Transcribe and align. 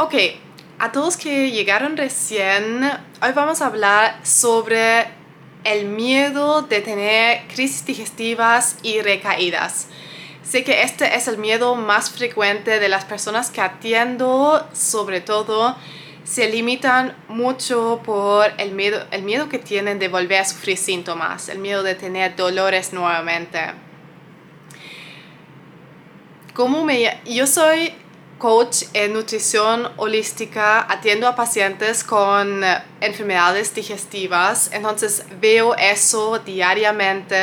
Ok, 0.00 0.14
a 0.78 0.92
todos 0.92 1.16
que 1.16 1.50
llegaron 1.50 1.96
recién, 1.96 2.88
hoy 3.20 3.32
vamos 3.34 3.60
a 3.60 3.66
hablar 3.66 4.24
sobre 4.24 5.08
el 5.64 5.86
miedo 5.86 6.62
de 6.62 6.80
tener 6.82 7.48
crisis 7.48 7.84
digestivas 7.84 8.76
y 8.84 9.00
recaídas. 9.00 9.88
Sé 10.44 10.62
que 10.62 10.82
este 10.82 11.16
es 11.16 11.26
el 11.26 11.36
miedo 11.36 11.74
más 11.74 12.10
frecuente 12.10 12.78
de 12.78 12.88
las 12.88 13.06
personas 13.06 13.50
que 13.50 13.60
atiendo, 13.60 14.64
sobre 14.72 15.20
todo 15.20 15.76
se 16.22 16.48
limitan 16.48 17.16
mucho 17.26 18.00
por 18.04 18.52
el 18.58 18.70
miedo, 18.70 19.04
el 19.10 19.24
miedo 19.24 19.48
que 19.48 19.58
tienen 19.58 19.98
de 19.98 20.06
volver 20.06 20.42
a 20.42 20.44
sufrir 20.44 20.78
síntomas, 20.78 21.48
el 21.48 21.58
miedo 21.58 21.82
de 21.82 21.96
tener 21.96 22.36
dolores 22.36 22.92
nuevamente. 22.92 23.58
¿Cómo 26.54 26.84
me, 26.84 27.20
yo 27.24 27.48
soy 27.48 27.92
coach 28.38 28.84
en 28.92 29.12
nutrición 29.12 29.88
holística, 29.96 30.86
atiendo 30.90 31.26
a 31.26 31.34
pacientes 31.34 32.04
con 32.04 32.62
enfermedades 33.00 33.74
digestivas, 33.74 34.70
entonces 34.72 35.24
veo 35.40 35.74
eso 35.74 36.38
diariamente. 36.38 37.36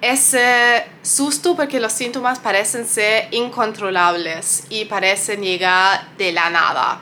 Ese 0.00 0.84
susto 1.02 1.56
porque 1.56 1.80
los 1.80 1.92
síntomas 1.92 2.38
parecen 2.38 2.86
ser 2.86 3.28
incontrolables 3.32 4.64
y 4.68 4.84
parecen 4.84 5.42
llegar 5.42 6.16
de 6.16 6.32
la 6.32 6.50
nada. 6.50 7.00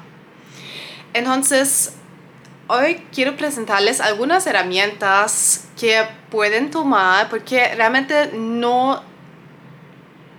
Entonces, 1.12 1.94
hoy 2.68 3.04
quiero 3.12 3.36
presentarles 3.36 4.00
algunas 4.00 4.46
herramientas 4.46 5.64
que 5.78 6.06
pueden 6.30 6.70
tomar 6.70 7.28
porque 7.28 7.74
realmente 7.74 8.30
no 8.32 9.02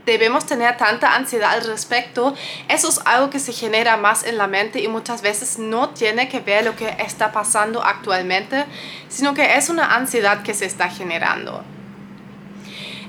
debemos 0.06 0.46
tener 0.46 0.78
tanta 0.78 1.16
ansiedad 1.16 1.52
al 1.52 1.66
respecto. 1.66 2.36
Eso 2.68 2.90
es 2.90 3.00
algo 3.06 3.30
que 3.30 3.40
se 3.40 3.54
genera 3.54 3.98
más 3.98 4.24
en 4.24 4.38
la 4.38 4.48
mente 4.48 4.82
y 4.82 4.88
muchas 4.88 5.22
veces 5.22 5.60
no 5.60 5.90
tiene 5.90 6.30
que 6.30 6.40
ver 6.40 6.66
lo 6.66 6.76
que 6.76 6.96
está 7.00 7.32
pasando 7.32 7.84
actualmente, 7.84 8.66
sino 9.10 9.34
que 9.34 9.56
es 9.56 9.70
una 9.70 9.96
ansiedad 9.96 10.44
que 10.44 10.54
se 10.54 10.66
está 10.66 10.90
generando. 10.90 11.64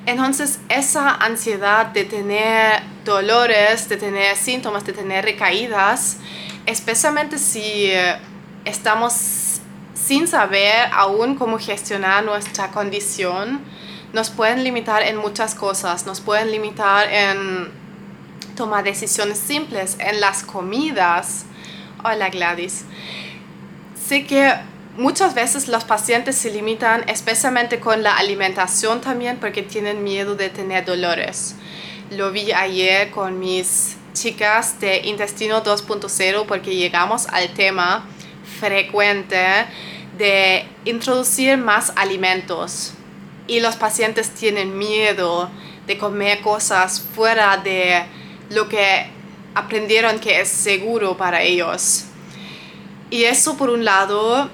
Entonces, 0.07 0.61
esa 0.69 1.15
ansiedad 1.15 1.87
de 1.87 2.05
tener 2.05 2.83
dolores, 3.05 3.89
de 3.89 3.97
tener 3.97 4.37
síntomas, 4.37 4.85
de 4.85 4.93
tener 4.93 5.25
recaídas, 5.25 6.19
especialmente 6.67 7.39
si 7.39 7.87
eh, 7.87 8.17
estamos 8.67 9.61
sin 9.95 10.29
saber 10.29 10.91
aún 10.93 11.37
cómo 11.37 11.59
gestionar 11.59 12.23
nuestra 12.25 12.71
condición, 12.71 13.65
nos 14.15 14.31
pueden 14.31 14.63
limitar 14.63 15.03
en 15.03 15.17
muchas 15.17 15.57
cosas, 15.57 16.07
nos 16.07 16.21
pueden 16.21 16.53
limitar 16.53 17.13
en 17.13 17.69
tomar 18.57 18.85
decisiones 18.85 19.39
simples, 19.39 19.97
en 19.99 20.21
las 20.21 20.45
comidas. 20.45 21.45
Hola 22.05 22.29
Gladys. 22.31 22.85
Sé 24.07 24.25
que 24.25 24.55
muchas 24.97 25.35
veces 25.35 25.67
los 25.67 25.83
pacientes 25.83 26.37
se 26.37 26.53
limitan 26.53 27.05
especialmente 27.09 27.81
con 27.81 28.05
la 28.05 28.17
alimentación 28.17 29.01
también 29.01 29.39
porque 29.39 29.63
tienen 29.63 30.05
miedo 30.05 30.37
de 30.37 30.49
tener 30.49 30.85
dolores. 30.85 31.57
Lo 32.11 32.31
vi 32.31 32.53
ayer 32.53 33.11
con 33.11 33.41
mis 33.41 33.97
chicas 34.13 34.79
de 34.79 34.99
intestino 34.99 35.65
2.0 35.65 36.47
porque 36.47 36.77
llegamos 36.77 37.27
al 37.27 37.53
tema 37.53 38.07
frecuente 38.61 39.45
de 40.17 40.65
introducir 40.85 41.59
más 41.59 41.93
alimentos 41.97 42.94
y 43.47 43.61
los 43.61 43.77
pacientes 43.77 44.31
tienen 44.31 44.77
miedo 44.77 45.51
de 45.87 45.99
comer 45.99 46.41
cosas 46.41 47.01
fuera 47.15 47.57
de 47.59 48.05
lo 48.51 48.69
que 48.69 49.07
aprendieron 49.55 50.19
que 50.19 50.41
es 50.41 50.49
seguro 50.49 51.17
para 51.17 51.43
ellos. 51.43 52.05
Y 53.11 53.25
eso 53.25 53.57
por 53.57 53.71
un 53.71 53.85
lado, 53.85 54.49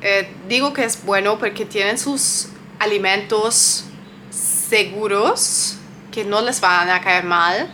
eh, 0.00 0.30
digo 0.48 0.72
que 0.72 0.84
es 0.84 1.04
bueno 1.04 1.38
porque 1.38 1.64
tienen 1.64 1.98
sus 1.98 2.48
alimentos 2.78 3.84
seguros 4.30 5.76
que 6.12 6.24
no 6.24 6.40
les 6.40 6.60
van 6.60 6.90
a 6.90 7.00
caer 7.00 7.24
mal 7.24 7.68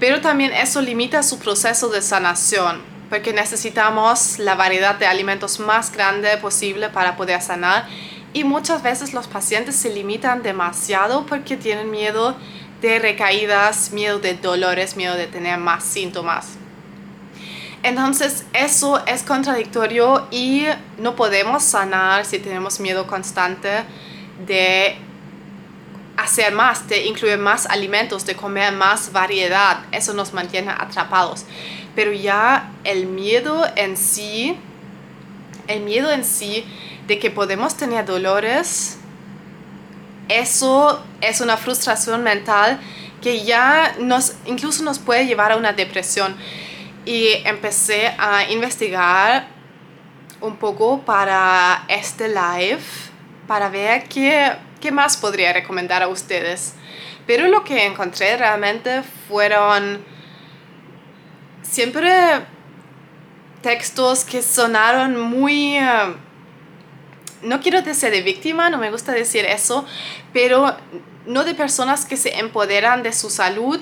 pero 0.00 0.20
también 0.20 0.52
eso 0.52 0.80
limita 0.80 1.22
su 1.22 1.38
proceso 1.38 1.88
de 1.88 2.02
sanación, 2.02 2.82
porque 3.08 3.32
necesitamos 3.32 4.38
la 4.38 4.54
variedad 4.54 4.96
de 4.96 5.06
alimentos 5.06 5.60
más 5.60 5.92
grande 5.92 6.36
posible 6.38 6.88
para 6.88 7.16
poder 7.16 7.40
sanar. 7.40 7.86
Y 8.34 8.44
muchas 8.44 8.82
veces 8.82 9.14
los 9.14 9.28
pacientes 9.28 9.76
se 9.76 9.94
limitan 9.94 10.42
demasiado 10.42 11.24
porque 11.24 11.56
tienen 11.56 11.90
miedo 11.90 12.36
de 12.82 12.98
recaídas, 12.98 13.92
miedo 13.92 14.18
de 14.18 14.34
dolores, 14.34 14.96
miedo 14.96 15.14
de 15.14 15.28
tener 15.28 15.56
más 15.56 15.84
síntomas. 15.84 16.56
Entonces 17.84 18.44
eso 18.52 19.04
es 19.06 19.22
contradictorio 19.22 20.26
y 20.30 20.66
no 20.98 21.14
podemos 21.14 21.62
sanar 21.62 22.24
si 22.24 22.40
tenemos 22.40 22.80
miedo 22.80 23.06
constante 23.06 23.84
de 24.46 24.96
hacer 26.16 26.52
más, 26.54 26.88
de 26.88 27.06
incluir 27.06 27.38
más 27.38 27.66
alimentos, 27.66 28.26
de 28.26 28.34
comer 28.34 28.72
más 28.72 29.12
variedad. 29.12 29.80
Eso 29.92 30.12
nos 30.12 30.32
mantiene 30.32 30.72
atrapados. 30.72 31.44
Pero 31.94 32.12
ya 32.12 32.72
el 32.82 33.06
miedo 33.06 33.64
en 33.76 33.96
sí, 33.96 34.56
el 35.68 35.80
miedo 35.82 36.10
en 36.10 36.24
sí 36.24 36.64
de 37.06 37.18
que 37.18 37.30
podemos 37.30 37.76
tener 37.76 38.04
dolores, 38.04 38.98
eso 40.28 41.04
es 41.20 41.40
una 41.40 41.56
frustración 41.56 42.22
mental 42.22 42.80
que 43.20 43.44
ya 43.44 43.94
nos, 43.98 44.34
incluso 44.46 44.82
nos 44.82 44.98
puede 44.98 45.26
llevar 45.26 45.52
a 45.52 45.56
una 45.56 45.72
depresión. 45.72 46.36
Y 47.06 47.28
empecé 47.44 48.14
a 48.18 48.50
investigar 48.50 49.46
un 50.40 50.56
poco 50.56 51.00
para 51.02 51.84
este 51.88 52.28
live, 52.28 52.80
para 53.46 53.68
ver 53.68 54.04
qué 54.08 54.52
¿qué 54.84 54.92
más 54.92 55.16
podría 55.16 55.50
recomendar 55.54 56.02
a 56.02 56.08
ustedes? 56.08 56.74
Pero 57.26 57.48
lo 57.48 57.64
que 57.64 57.86
encontré 57.86 58.36
realmente 58.36 59.02
fueron 59.26 60.04
siempre 61.62 62.44
textos 63.62 64.24
que 64.24 64.42
sonaron 64.42 65.18
muy... 65.18 65.78
Eh, 65.78 66.14
no 67.44 67.60
quiero 67.60 67.82
decir 67.82 68.10
de 68.10 68.22
víctima, 68.22 68.70
no 68.70 68.78
me 68.78 68.90
gusta 68.90 69.12
decir 69.12 69.44
eso, 69.44 69.84
pero 70.32 70.76
no 71.26 71.44
de 71.44 71.54
personas 71.54 72.04
que 72.04 72.16
se 72.16 72.38
empoderan 72.38 73.02
de 73.02 73.12
su 73.12 73.30
salud, 73.30 73.80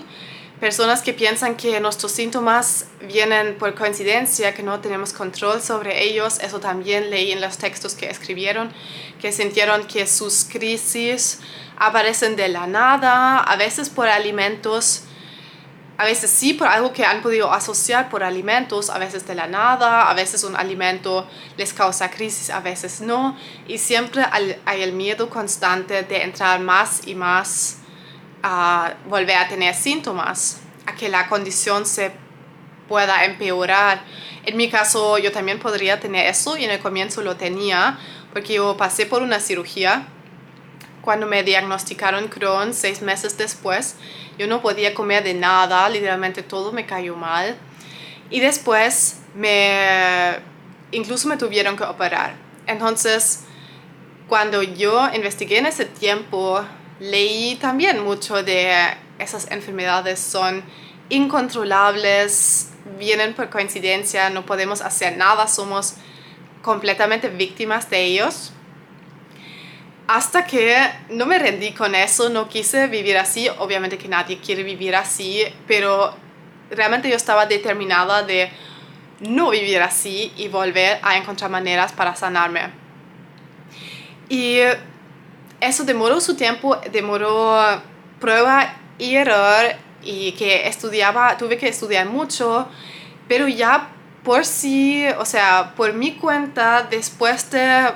personas 0.60 1.02
que 1.02 1.12
piensan 1.12 1.56
que 1.56 1.80
nuestros 1.80 2.12
síntomas 2.12 2.86
vienen 3.08 3.56
por 3.58 3.74
coincidencia, 3.74 4.54
que 4.54 4.62
no 4.62 4.78
tenemos 4.78 5.12
control 5.12 5.60
sobre 5.60 6.04
ellos. 6.04 6.38
Eso 6.38 6.60
también 6.60 7.10
leí 7.10 7.32
en 7.32 7.40
los 7.40 7.58
textos 7.58 7.94
que 7.94 8.08
escribieron, 8.08 8.72
que 9.20 9.32
sintieron 9.32 9.84
que 9.88 10.06
sus 10.06 10.44
crisis 10.44 11.40
aparecen 11.78 12.36
de 12.36 12.48
la 12.48 12.68
nada, 12.68 13.38
a 13.38 13.56
veces 13.56 13.90
por 13.90 14.08
alimentos, 14.08 15.02
a 16.02 16.04
veces 16.04 16.32
sí 16.32 16.54
por 16.54 16.66
algo 16.66 16.92
que 16.92 17.04
han 17.04 17.22
podido 17.22 17.52
asociar 17.52 18.10
por 18.10 18.24
alimentos, 18.24 18.90
a 18.90 18.98
veces 18.98 19.24
de 19.24 19.36
la 19.36 19.46
nada, 19.46 20.10
a 20.10 20.14
veces 20.14 20.42
un 20.42 20.56
alimento 20.56 21.28
les 21.56 21.72
causa 21.72 22.10
crisis, 22.10 22.50
a 22.50 22.58
veces 22.58 23.00
no. 23.00 23.36
Y 23.68 23.78
siempre 23.78 24.24
hay 24.64 24.82
el 24.82 24.94
miedo 24.94 25.30
constante 25.30 26.02
de 26.02 26.22
entrar 26.24 26.58
más 26.58 27.06
y 27.06 27.14
más 27.14 27.78
a 28.42 28.94
volver 29.06 29.36
a 29.36 29.46
tener 29.46 29.76
síntomas, 29.76 30.62
a 30.86 30.94
que 30.96 31.08
la 31.08 31.28
condición 31.28 31.86
se 31.86 32.10
pueda 32.88 33.24
empeorar. 33.24 34.02
En 34.44 34.56
mi 34.56 34.68
caso, 34.68 35.18
yo 35.18 35.30
también 35.30 35.60
podría 35.60 36.00
tener 36.00 36.26
eso 36.26 36.56
y 36.56 36.64
en 36.64 36.72
el 36.72 36.80
comienzo 36.80 37.22
lo 37.22 37.36
tenía 37.36 37.96
porque 38.32 38.54
yo 38.54 38.76
pasé 38.76 39.06
por 39.06 39.22
una 39.22 39.38
cirugía. 39.38 40.08
Cuando 41.02 41.26
me 41.26 41.42
diagnosticaron 41.42 42.28
Crohn 42.28 42.72
seis 42.72 43.02
meses 43.02 43.36
después, 43.36 43.96
yo 44.38 44.46
no 44.46 44.62
podía 44.62 44.94
comer 44.94 45.24
de 45.24 45.34
nada, 45.34 45.88
literalmente 45.88 46.42
todo 46.42 46.72
me 46.72 46.86
cayó 46.86 47.16
mal. 47.16 47.56
Y 48.30 48.40
después 48.40 49.20
me, 49.34 50.38
incluso 50.92 51.28
me 51.28 51.36
tuvieron 51.36 51.76
que 51.76 51.84
operar. 51.84 52.34
Entonces, 52.66 53.40
cuando 54.28 54.62
yo 54.62 55.08
investigué 55.12 55.58
en 55.58 55.66
ese 55.66 55.84
tiempo 55.84 56.64
leí 57.02 57.56
también 57.56 58.02
mucho 58.04 58.42
de 58.42 58.72
esas 59.18 59.50
enfermedades 59.50 60.20
son 60.20 60.62
incontrolables, 61.08 62.70
vienen 62.98 63.34
por 63.34 63.50
coincidencia, 63.50 64.30
no 64.30 64.46
podemos 64.46 64.80
hacer 64.80 65.16
nada, 65.16 65.48
somos 65.48 65.94
completamente 66.62 67.28
víctimas 67.28 67.90
de 67.90 68.04
ellos. 68.04 68.52
Hasta 70.06 70.44
que 70.44 70.76
no 71.10 71.26
me 71.26 71.38
rendí 71.38 71.72
con 71.72 71.94
eso, 71.94 72.28
no 72.28 72.48
quise 72.48 72.86
vivir 72.88 73.16
así, 73.16 73.48
obviamente 73.58 73.96
que 73.98 74.08
nadie 74.08 74.38
quiere 74.38 74.62
vivir 74.62 74.96
así, 74.96 75.44
pero 75.66 76.14
realmente 76.70 77.08
yo 77.08 77.16
estaba 77.16 77.46
determinada 77.46 78.22
de 78.22 78.50
no 79.20 79.50
vivir 79.50 79.80
así 79.80 80.32
y 80.36 80.48
volver 80.48 80.98
a 81.02 81.16
encontrar 81.16 81.50
maneras 81.50 81.92
para 81.92 82.16
sanarme. 82.16 82.70
Y 84.28 84.58
eso 85.60 85.84
demoró 85.84 86.20
su 86.20 86.34
tiempo, 86.34 86.76
demoró 86.90 87.60
prueba 88.18 88.74
y 88.98 89.14
error 89.14 89.76
y 90.02 90.32
que 90.32 90.66
estudiaba, 90.66 91.36
tuve 91.36 91.56
que 91.56 91.68
estudiar 91.68 92.06
mucho 92.06 92.68
Pero 93.28 93.46
ya 93.46 93.88
por 94.24 94.44
sí, 94.44 95.06
o 95.18 95.24
sea, 95.24 95.74
por 95.76 95.94
mi 95.94 96.14
cuenta, 96.14 96.82
después 96.82 97.50
de 97.50 97.92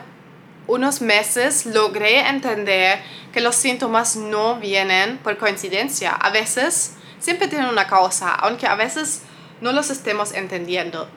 unos 0.66 1.00
meses 1.00 1.66
logré 1.66 2.20
entender 2.28 3.00
que 3.32 3.40
los 3.40 3.54
síntomas 3.54 4.16
no 4.16 4.56
vienen 4.56 5.18
por 5.18 5.38
coincidencia. 5.38 6.12
A 6.12 6.30
veces 6.30 6.94
siempre 7.18 7.48
tienen 7.48 7.68
una 7.68 7.86
causa, 7.86 8.34
aunque 8.34 8.66
a 8.66 8.74
veces 8.74 9.22
no 9.60 9.72
los 9.72 9.90
estemos 9.90 10.32
entendiendo. 10.32 11.08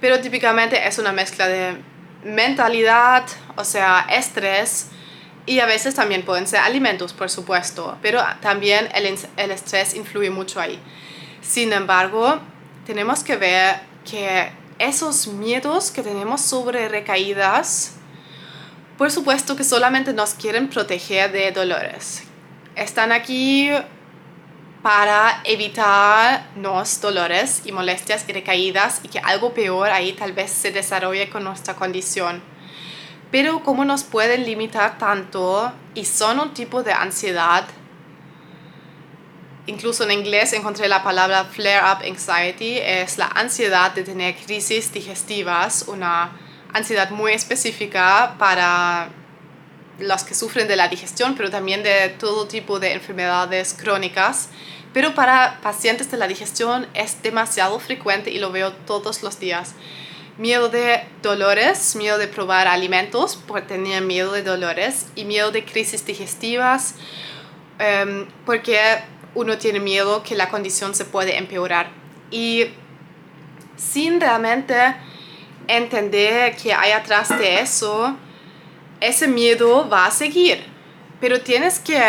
Pero 0.00 0.20
típicamente 0.20 0.86
es 0.86 0.98
una 0.98 1.12
mezcla 1.12 1.46
de 1.46 1.76
mentalidad, 2.24 3.24
o 3.56 3.64
sea, 3.64 4.06
estrés, 4.10 4.88
y 5.46 5.60
a 5.60 5.66
veces 5.66 5.94
también 5.94 6.24
pueden 6.24 6.46
ser 6.46 6.60
alimentos, 6.60 7.12
por 7.12 7.30
supuesto, 7.30 7.98
pero 8.02 8.22
también 8.40 8.88
el, 8.94 9.18
el 9.36 9.50
estrés 9.50 9.94
influye 9.94 10.30
mucho 10.30 10.60
ahí. 10.60 10.78
Sin 11.40 11.72
embargo, 11.72 12.38
tenemos 12.86 13.24
que 13.24 13.36
ver 13.36 13.80
que 14.08 14.52
esos 14.78 15.26
miedos 15.26 15.90
que 15.90 16.02
tenemos 16.02 16.40
sobre 16.40 16.88
recaídas, 16.88 17.96
por 19.00 19.10
supuesto 19.10 19.56
que 19.56 19.64
solamente 19.64 20.12
nos 20.12 20.34
quieren 20.34 20.68
proteger 20.68 21.32
de 21.32 21.52
dolores. 21.52 22.22
Están 22.76 23.12
aquí 23.12 23.70
para 24.82 25.40
evitarnos 25.44 27.00
dolores 27.00 27.62
y 27.64 27.72
molestias 27.72 28.26
y 28.28 28.32
recaídas 28.34 29.00
y 29.02 29.08
que 29.08 29.18
algo 29.18 29.54
peor 29.54 29.88
ahí 29.88 30.12
tal 30.12 30.34
vez 30.34 30.50
se 30.50 30.70
desarrolle 30.70 31.30
con 31.30 31.44
nuestra 31.44 31.76
condición. 31.76 32.42
Pero 33.30 33.62
como 33.64 33.86
nos 33.86 34.04
pueden 34.04 34.44
limitar 34.44 34.98
tanto 34.98 35.72
y 35.94 36.04
son 36.04 36.38
un 36.38 36.52
tipo 36.52 36.82
de 36.82 36.92
ansiedad, 36.92 37.64
incluso 39.64 40.04
en 40.04 40.10
inglés 40.10 40.52
encontré 40.52 40.88
la 40.88 41.02
palabra 41.02 41.44
flare-up 41.44 42.04
anxiety, 42.04 42.76
es 42.76 43.16
la 43.16 43.28
ansiedad 43.28 43.92
de 43.92 44.02
tener 44.02 44.36
crisis 44.36 44.92
digestivas, 44.92 45.86
una 45.88 46.32
ansiedad 46.72 47.10
muy 47.10 47.32
específica 47.32 48.36
para 48.38 49.10
los 49.98 50.24
que 50.24 50.34
sufren 50.34 50.66
de 50.68 50.76
la 50.76 50.88
digestión, 50.88 51.34
pero 51.34 51.50
también 51.50 51.82
de 51.82 52.08
todo 52.18 52.46
tipo 52.46 52.80
de 52.80 52.92
enfermedades 52.92 53.74
crónicas. 53.74 54.48
Pero 54.92 55.14
para 55.14 55.60
pacientes 55.62 56.10
de 56.10 56.16
la 56.16 56.26
digestión 56.26 56.86
es 56.94 57.22
demasiado 57.22 57.78
frecuente 57.78 58.30
y 58.30 58.38
lo 58.38 58.50
veo 58.50 58.72
todos 58.72 59.22
los 59.22 59.38
días. 59.38 59.74
Miedo 60.36 60.68
de 60.68 61.04
dolores, 61.22 61.94
miedo 61.96 62.18
de 62.18 62.26
probar 62.26 62.66
alimentos 62.66 63.36
por 63.36 63.60
tener 63.62 64.02
miedo 64.02 64.32
de 64.32 64.42
dolores 64.42 65.06
y 65.14 65.24
miedo 65.24 65.50
de 65.50 65.64
crisis 65.64 66.04
digestivas 66.06 66.94
em, 67.78 68.26
porque 68.46 68.78
uno 69.34 69.58
tiene 69.58 69.80
miedo 69.80 70.22
que 70.22 70.34
la 70.34 70.48
condición 70.48 70.94
se 70.94 71.04
puede 71.04 71.36
empeorar. 71.36 71.90
Y 72.30 72.70
sin 73.76 74.20
realmente 74.20 74.96
entender 75.66 76.56
que 76.56 76.72
hay 76.72 76.92
atrás 76.92 77.28
de 77.28 77.60
eso, 77.60 78.16
ese 79.00 79.28
miedo 79.28 79.88
va 79.88 80.06
a 80.06 80.10
seguir. 80.10 80.64
Pero 81.20 81.40
tienes 81.40 81.78
que 81.78 82.00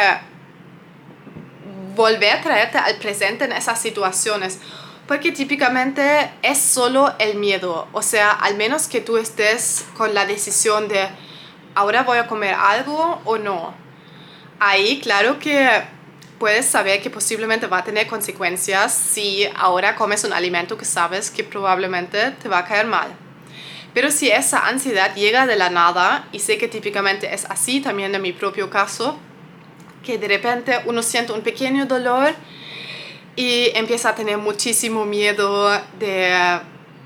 volver 1.95 2.37
a 2.37 2.41
traerte 2.41 2.77
al 2.77 2.95
presente 2.97 3.45
en 3.45 3.51
esas 3.51 3.81
situaciones. 3.81 4.59
Porque 5.07 5.31
típicamente 5.31 6.31
es 6.41 6.57
solo 6.57 7.13
el 7.19 7.35
miedo. 7.35 7.87
O 7.91 8.01
sea, 8.01 8.31
al 8.31 8.55
menos 8.55 8.87
que 8.87 9.01
tú 9.01 9.17
estés 9.17 9.85
con 9.97 10.13
la 10.13 10.25
decisión 10.25 10.87
de 10.87 11.09
ahora 11.75 12.03
voy 12.03 12.17
a 12.17 12.27
comer 12.27 12.53
algo 12.53 13.21
o 13.25 13.37
no. 13.37 13.73
Ahí, 14.59 14.99
claro 15.01 15.39
que 15.39 15.83
puedes 16.39 16.65
saber 16.65 17.01
que 17.01 17.09
posiblemente 17.09 17.67
va 17.67 17.79
a 17.79 17.83
tener 17.83 18.07
consecuencias 18.07 18.93
si 18.93 19.47
ahora 19.55 19.95
comes 19.95 20.23
un 20.23 20.33
alimento 20.33 20.77
que 20.77 20.85
sabes 20.85 21.29
que 21.29 21.43
probablemente 21.43 22.31
te 22.31 22.49
va 22.49 22.59
a 22.59 22.65
caer 22.65 22.87
mal. 22.87 23.09
Pero 23.93 24.09
si 24.09 24.29
esa 24.29 24.67
ansiedad 24.67 25.13
llega 25.15 25.45
de 25.45 25.55
la 25.55 25.69
nada, 25.69 26.27
y 26.31 26.39
sé 26.39 26.57
que 26.57 26.67
típicamente 26.67 27.33
es 27.33 27.45
así 27.45 27.81
también 27.81 28.15
en 28.15 28.21
mi 28.21 28.31
propio 28.31 28.69
caso, 28.69 29.17
que 30.03 30.17
de 30.17 30.27
repente 30.27 30.79
uno 30.85 31.03
siente 31.03 31.33
un 31.33 31.41
pequeño 31.41 31.85
dolor 31.85 32.33
y 33.35 33.69
empieza 33.75 34.09
a 34.09 34.15
tener 34.15 34.37
muchísimo 34.37 35.05
miedo 35.05 35.69
de 35.99 36.59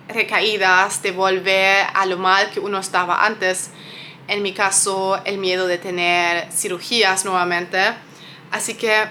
recaídas, 0.07 1.01
de 1.01 1.11
volver 1.11 1.87
a 1.93 2.05
lo 2.05 2.17
mal 2.17 2.49
que 2.51 2.59
uno 2.59 2.79
estaba 2.79 3.25
antes. 3.25 3.71
En 4.27 4.41
mi 4.41 4.53
caso, 4.53 5.19
el 5.25 5.37
miedo 5.37 5.67
de 5.67 5.77
tener 5.77 6.51
cirugías 6.51 7.25
nuevamente. 7.25 7.79
Así 8.51 8.75
que 8.75 9.05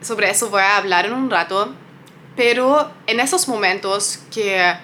sobre 0.00 0.30
eso 0.30 0.48
voy 0.50 0.62
a 0.62 0.76
hablar 0.76 1.06
en 1.06 1.12
un 1.12 1.30
rato. 1.30 1.74
Pero 2.36 2.90
en 3.06 3.20
esos 3.20 3.48
momentos 3.48 4.20
que 4.32 4.74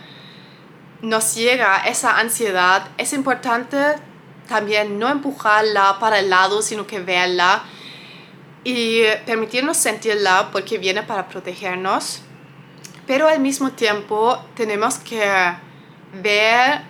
nos 1.03 1.35
llega 1.35 1.87
esa 1.87 2.19
ansiedad, 2.19 2.89
es 2.99 3.13
importante 3.13 3.77
también 4.49 4.99
no 4.99 5.09
empujarla 5.09 5.99
para 5.99 6.19
el 6.21 6.31
lado, 6.31 6.63
sino 6.63 6.87
que 6.87 7.01
verla 7.01 7.65
y 8.65 9.03
permitirnos 9.27 9.77
sentirla 9.77 10.49
porque 10.53 10.79
viene 10.79 11.03
para 11.03 11.29
protegernos. 11.29 12.23
Pero 13.07 13.29
al 13.29 13.41
mismo 13.41 13.71
tiempo 13.71 14.45
tenemos 14.57 14.99
que 14.99 15.25
ver 16.15 16.81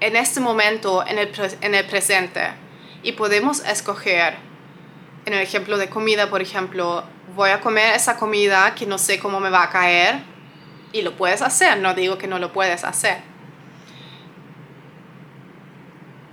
en 0.00 0.16
este 0.16 0.40
momento, 0.40 1.06
en 1.06 1.18
el, 1.18 1.30
en 1.60 1.74
el 1.74 1.86
presente. 1.86 2.52
Y 3.02 3.12
podemos 3.12 3.60
escoger, 3.64 4.36
en 5.26 5.34
el 5.34 5.40
ejemplo 5.40 5.76
de 5.76 5.90
comida, 5.90 6.30
por 6.30 6.40
ejemplo, 6.40 7.04
voy 7.34 7.50
a 7.50 7.60
comer 7.60 7.94
esa 7.94 8.16
comida 8.16 8.74
que 8.74 8.86
no 8.86 8.96
sé 8.96 9.18
cómo 9.18 9.40
me 9.40 9.50
va 9.50 9.64
a 9.64 9.70
caer. 9.70 10.22
Y 10.92 11.02
lo 11.02 11.16
puedes 11.16 11.42
hacer, 11.42 11.78
no 11.78 11.94
digo 11.94 12.16
que 12.16 12.26
no 12.26 12.38
lo 12.38 12.52
puedes 12.52 12.84
hacer. 12.84 13.29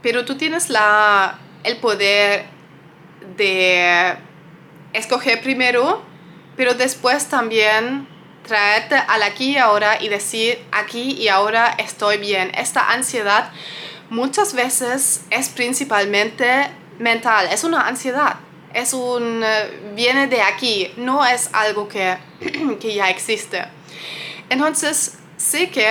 Pero 0.02 0.26
tú 0.26 0.36
tienes 0.36 0.70
la, 0.70 1.40
el 1.64 1.78
poder 1.78 2.46
de 3.36 4.16
escoger 4.94 5.42
primero, 5.42 6.02
pero 6.56 6.74
después 6.74 7.28
también 7.28 8.08
traerte 8.48 8.96
al 8.96 9.22
aquí 9.24 9.52
y 9.52 9.58
ahora 9.58 10.02
y 10.02 10.10
decir 10.10 10.60
aquí 10.72 11.12
y 11.12 11.28
ahora 11.28 11.76
estoy 11.78 12.18
bien. 12.18 12.52
Esta 12.56 12.92
ansiedad 12.92 13.52
muchas 14.10 14.54
veces 14.54 15.22
es 15.30 15.50
principalmente 15.50 16.68
mental, 16.98 17.48
es 17.52 17.64
una 17.64 17.88
ansiedad, 17.88 18.38
es 18.74 18.94
un 18.94 19.44
eh, 19.44 19.92
viene 19.96 20.28
de 20.28 20.42
aquí, 20.42 20.92
no 20.98 21.26
es 21.26 21.50
algo 21.54 21.88
que, 21.88 22.18
que 22.80 22.94
ya 22.94 23.10
existe. 23.10 23.66
Entonces, 24.50 25.18
sé 25.36 25.70
que 25.70 25.88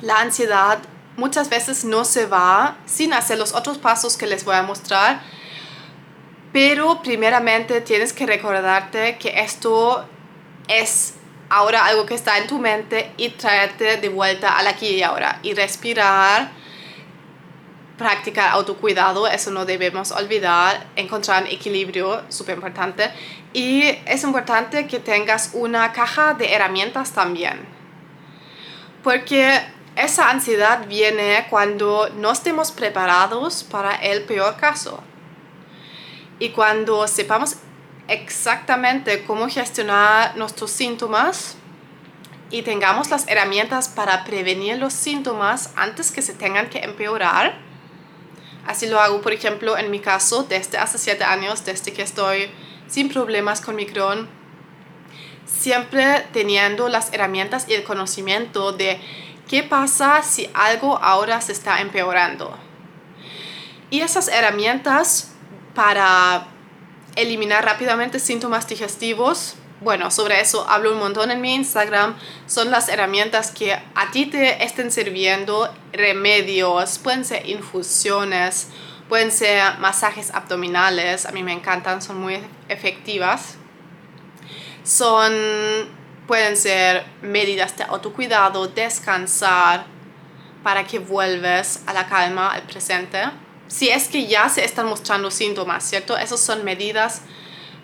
la 0.00 0.20
ansiedad 0.20 0.78
muchas 1.18 1.50
veces 1.50 1.84
no 1.84 2.06
se 2.06 2.24
va 2.24 2.78
sin 2.86 3.12
hacer 3.12 3.36
los 3.36 3.52
otros 3.52 3.76
pasos 3.76 4.16
que 4.16 4.26
les 4.26 4.44
voy 4.44 4.54
a 4.54 4.62
mostrar 4.62 5.20
pero 6.52 7.02
primeramente 7.02 7.80
tienes 7.82 8.12
que 8.12 8.26
recordarte 8.26 9.18
que 9.18 9.40
esto 9.40 10.04
es 10.66 11.14
ahora 11.50 11.84
algo 11.86 12.06
que 12.06 12.14
está 12.14 12.38
en 12.38 12.46
tu 12.46 12.58
mente 12.58 13.12
y 13.16 13.30
traerte 13.30 13.98
de 13.98 14.08
vuelta 14.08 14.56
al 14.56 14.66
aquí 14.66 14.86
y 14.88 15.02
ahora. 15.02 15.40
Y 15.42 15.54
respirar, 15.54 16.50
practicar 17.96 18.50
autocuidado, 18.50 19.26
eso 19.28 19.50
no 19.50 19.66
debemos 19.66 20.10
olvidar, 20.10 20.86
encontrar 20.96 21.46
equilibrio, 21.48 22.22
súper 22.28 22.56
importante. 22.56 23.10
Y 23.52 23.82
es 24.06 24.22
importante 24.24 24.86
que 24.86 25.00
tengas 25.00 25.50
una 25.52 25.92
caja 25.92 26.34
de 26.34 26.54
herramientas 26.54 27.12
también. 27.12 27.58
Porque 29.02 29.60
esa 29.98 30.30
ansiedad 30.30 30.86
viene 30.86 31.46
cuando 31.50 32.08
no 32.14 32.30
estemos 32.30 32.70
preparados 32.70 33.64
para 33.64 33.96
el 33.96 34.22
peor 34.22 34.56
caso. 34.56 35.02
Y 36.38 36.50
cuando 36.50 37.08
sepamos 37.08 37.56
exactamente 38.06 39.24
cómo 39.24 39.48
gestionar 39.48 40.36
nuestros 40.36 40.70
síntomas 40.70 41.56
y 42.50 42.62
tengamos 42.62 43.10
las 43.10 43.26
herramientas 43.26 43.88
para 43.88 44.24
prevenir 44.24 44.78
los 44.78 44.92
síntomas 44.92 45.70
antes 45.74 46.12
que 46.12 46.22
se 46.22 46.32
tengan 46.32 46.70
que 46.70 46.78
empeorar, 46.78 47.58
así 48.68 48.86
lo 48.86 49.00
hago, 49.00 49.20
por 49.20 49.32
ejemplo, 49.32 49.76
en 49.76 49.90
mi 49.90 49.98
caso, 49.98 50.44
desde 50.44 50.78
hace 50.78 50.96
7 50.98 51.24
años, 51.24 51.64
desde 51.64 51.92
que 51.92 52.02
estoy 52.02 52.50
sin 52.86 53.08
problemas 53.08 53.60
con 53.60 53.74
mi 53.74 53.84
Crohn, 53.84 54.28
siempre 55.44 56.24
teniendo 56.32 56.88
las 56.88 57.12
herramientas 57.12 57.66
y 57.68 57.74
el 57.74 57.82
conocimiento 57.82 58.72
de 58.72 59.00
qué 59.48 59.62
pasa 59.62 60.22
si 60.22 60.48
algo 60.54 60.98
ahora 60.98 61.40
se 61.40 61.52
está 61.52 61.80
empeorando. 61.80 62.56
Y 63.90 64.00
esas 64.00 64.28
herramientas 64.28 65.32
para 65.74 66.46
eliminar 67.16 67.64
rápidamente 67.64 68.18
síntomas 68.18 68.68
digestivos. 68.68 69.56
Bueno, 69.80 70.10
sobre 70.10 70.40
eso 70.40 70.68
hablo 70.68 70.92
un 70.92 70.98
montón 70.98 71.30
en 71.30 71.40
mi 71.40 71.54
Instagram. 71.54 72.16
Son 72.46 72.70
las 72.70 72.88
herramientas 72.88 73.50
que 73.50 73.72
a 73.72 74.10
ti 74.12 74.26
te 74.26 74.62
estén 74.64 74.90
sirviendo, 74.90 75.72
remedios, 75.92 76.98
pueden 76.98 77.24
ser 77.24 77.48
infusiones, 77.48 78.68
pueden 79.08 79.32
ser 79.32 79.78
masajes 79.78 80.32
abdominales, 80.34 81.26
a 81.26 81.32
mí 81.32 81.42
me 81.42 81.52
encantan, 81.52 82.02
son 82.02 82.20
muy 82.20 82.38
efectivas. 82.68 83.56
Son 84.82 85.32
pueden 86.28 86.56
ser 86.56 87.04
medidas 87.22 87.76
de 87.76 87.82
autocuidado, 87.84 88.68
descansar, 88.68 89.86
para 90.62 90.84
que 90.84 90.98
vuelves 90.98 91.82
a 91.86 91.92
la 91.92 92.06
calma, 92.06 92.52
al 92.52 92.62
presente. 92.62 93.18
Si 93.66 93.88
es 93.88 94.08
que 94.08 94.26
ya 94.26 94.48
se 94.48 94.64
están 94.64 94.86
mostrando 94.86 95.30
síntomas, 95.30 95.82
¿cierto? 95.84 96.16
Esas 96.16 96.40
son 96.40 96.62
medidas 96.62 97.22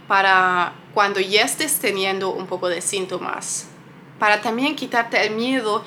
para 0.07 0.75
cuando 0.93 1.19
ya 1.21 1.43
estés 1.43 1.79
teniendo 1.79 2.31
un 2.31 2.47
poco 2.47 2.69
de 2.69 2.81
síntomas. 2.81 3.67
Para 4.19 4.41
también 4.43 4.77
quitarte 4.77 5.27
el 5.27 5.35
miedo 5.35 5.83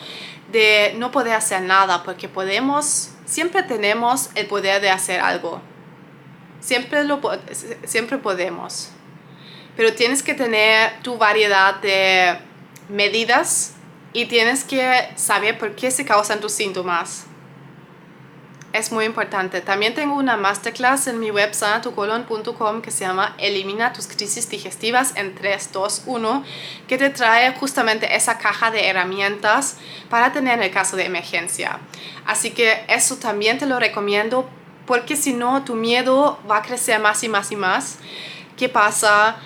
de 0.52 0.96
no 0.98 1.12
poder 1.12 1.34
hacer 1.34 1.62
nada, 1.62 2.04
porque 2.04 2.28
podemos, 2.28 3.12
siempre 3.26 3.62
tenemos 3.64 4.32
el 4.34 4.48
poder 4.48 4.82
de 4.82 4.90
hacer 4.90 5.20
algo. 5.20 5.62
Siempre, 6.60 7.04
lo, 7.04 7.22
siempre 7.86 8.18
podemos. 8.18 8.90
Pero 9.76 9.94
tienes 9.94 10.24
que 10.24 10.34
tener 10.34 11.00
tu 11.04 11.18
variedad 11.18 11.76
de 11.76 12.47
medidas 12.90 13.74
y 14.14 14.26
tienes 14.26 14.64
que 14.64 15.10
saber 15.16 15.58
por 15.58 15.76
qué 15.76 15.92
se 15.92 16.06
causan 16.06 16.40
tus 16.40 16.54
síntomas. 16.54 17.26
Es 18.74 18.92
muy 18.92 19.06
importante. 19.06 19.62
También 19.62 19.96
tengo 19.96 20.16
una 20.16 20.38
masterclass 20.38 21.08
en 21.08 21.20
mi 21.20 21.32
web 21.32 21.54
sanatucolon.com 21.54 22.82
que 22.82 22.92
se 22.92 23.06
llama 23.06 23.34
Elimina 23.38 23.94
tus 23.94 24.08
crisis 24.08 24.50
digestivas 24.50 25.14
en 25.16 25.34
3, 25.36 25.72
2, 25.72 26.04
1, 26.06 26.44
que 26.88 26.98
te 26.98 27.10
trae 27.10 27.54
justamente 27.54 28.16
esa 28.16 28.38
caja 28.38 28.70
de 28.70 28.88
herramientas 28.88 29.78
para 30.10 30.34
tener 30.34 30.56
en 30.56 30.64
el 30.64 30.72
caso 30.72 30.98
de 30.98 31.06
emergencia. 31.06 31.80
Así 32.26 32.52
que 32.52 32.84
eso 32.88 33.16
también 33.16 33.58
te 33.58 33.66
lo 33.66 33.80
recomiendo 33.80 34.50
porque 34.86 35.16
si 35.16 35.34
no, 35.34 35.64
tu 35.64 35.76
miedo 35.76 36.40
va 36.50 36.58
a 36.58 36.62
crecer 36.62 37.00
más 37.00 37.24
y 37.24 37.30
más 37.30 37.52
y 37.52 37.56
más. 37.56 38.00
¿Qué 38.58 38.70
pasa? 38.70 39.38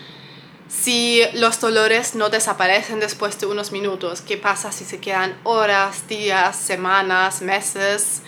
Si 0.72 1.22
los 1.34 1.60
dolores 1.60 2.16
no 2.16 2.30
desaparecen 2.30 3.00
después 3.00 3.38
de 3.40 3.46
unos 3.46 3.72
minutos? 3.72 4.22
¿Qué 4.22 4.38
pasa 4.38 4.72
si 4.72 4.86
se 4.86 5.00
quedan 5.00 5.38
horas, 5.44 6.08
días, 6.08 6.56
semanas, 6.56 7.42
meses? 7.42 8.22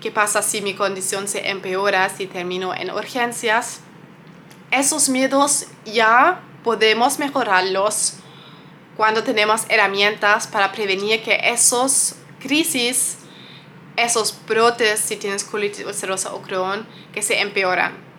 ¿Qué 0.00 0.10
pasa 0.10 0.40
si 0.40 0.62
mi 0.62 0.74
condición 0.74 1.28
se 1.28 1.50
empeora, 1.50 2.08
si 2.08 2.26
termino 2.26 2.74
en 2.74 2.90
urgencias? 2.90 3.80
Esos 4.70 5.08
miedos 5.10 5.66
ya 5.84 6.40
podemos 6.64 7.18
mejorarlos 7.18 8.14
cuando 8.96 9.22
tenemos 9.22 9.62
herramientas 9.68 10.46
para 10.46 10.72
prevenir 10.72 11.22
que 11.22 11.38
esos 11.44 12.14
crisis, 12.38 13.18
esos 13.96 14.34
brotes, 14.46 15.00
si 15.00 15.16
tienes 15.16 15.44
colitis 15.44 15.84
ulcerosa 15.84 16.32
o 16.32 16.40
Crohn, 16.40 16.86
que 17.12 17.20
se 17.20 17.40
empeoran. 17.40 18.09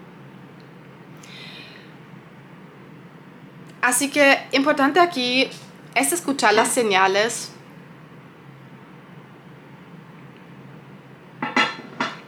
Así 3.82 4.12
que 4.12 4.38
importante 4.52 5.00
aquí 5.00 5.50
es 5.96 6.14
escuchar 6.14 6.54
las 6.54 6.68
señales. 6.70 7.52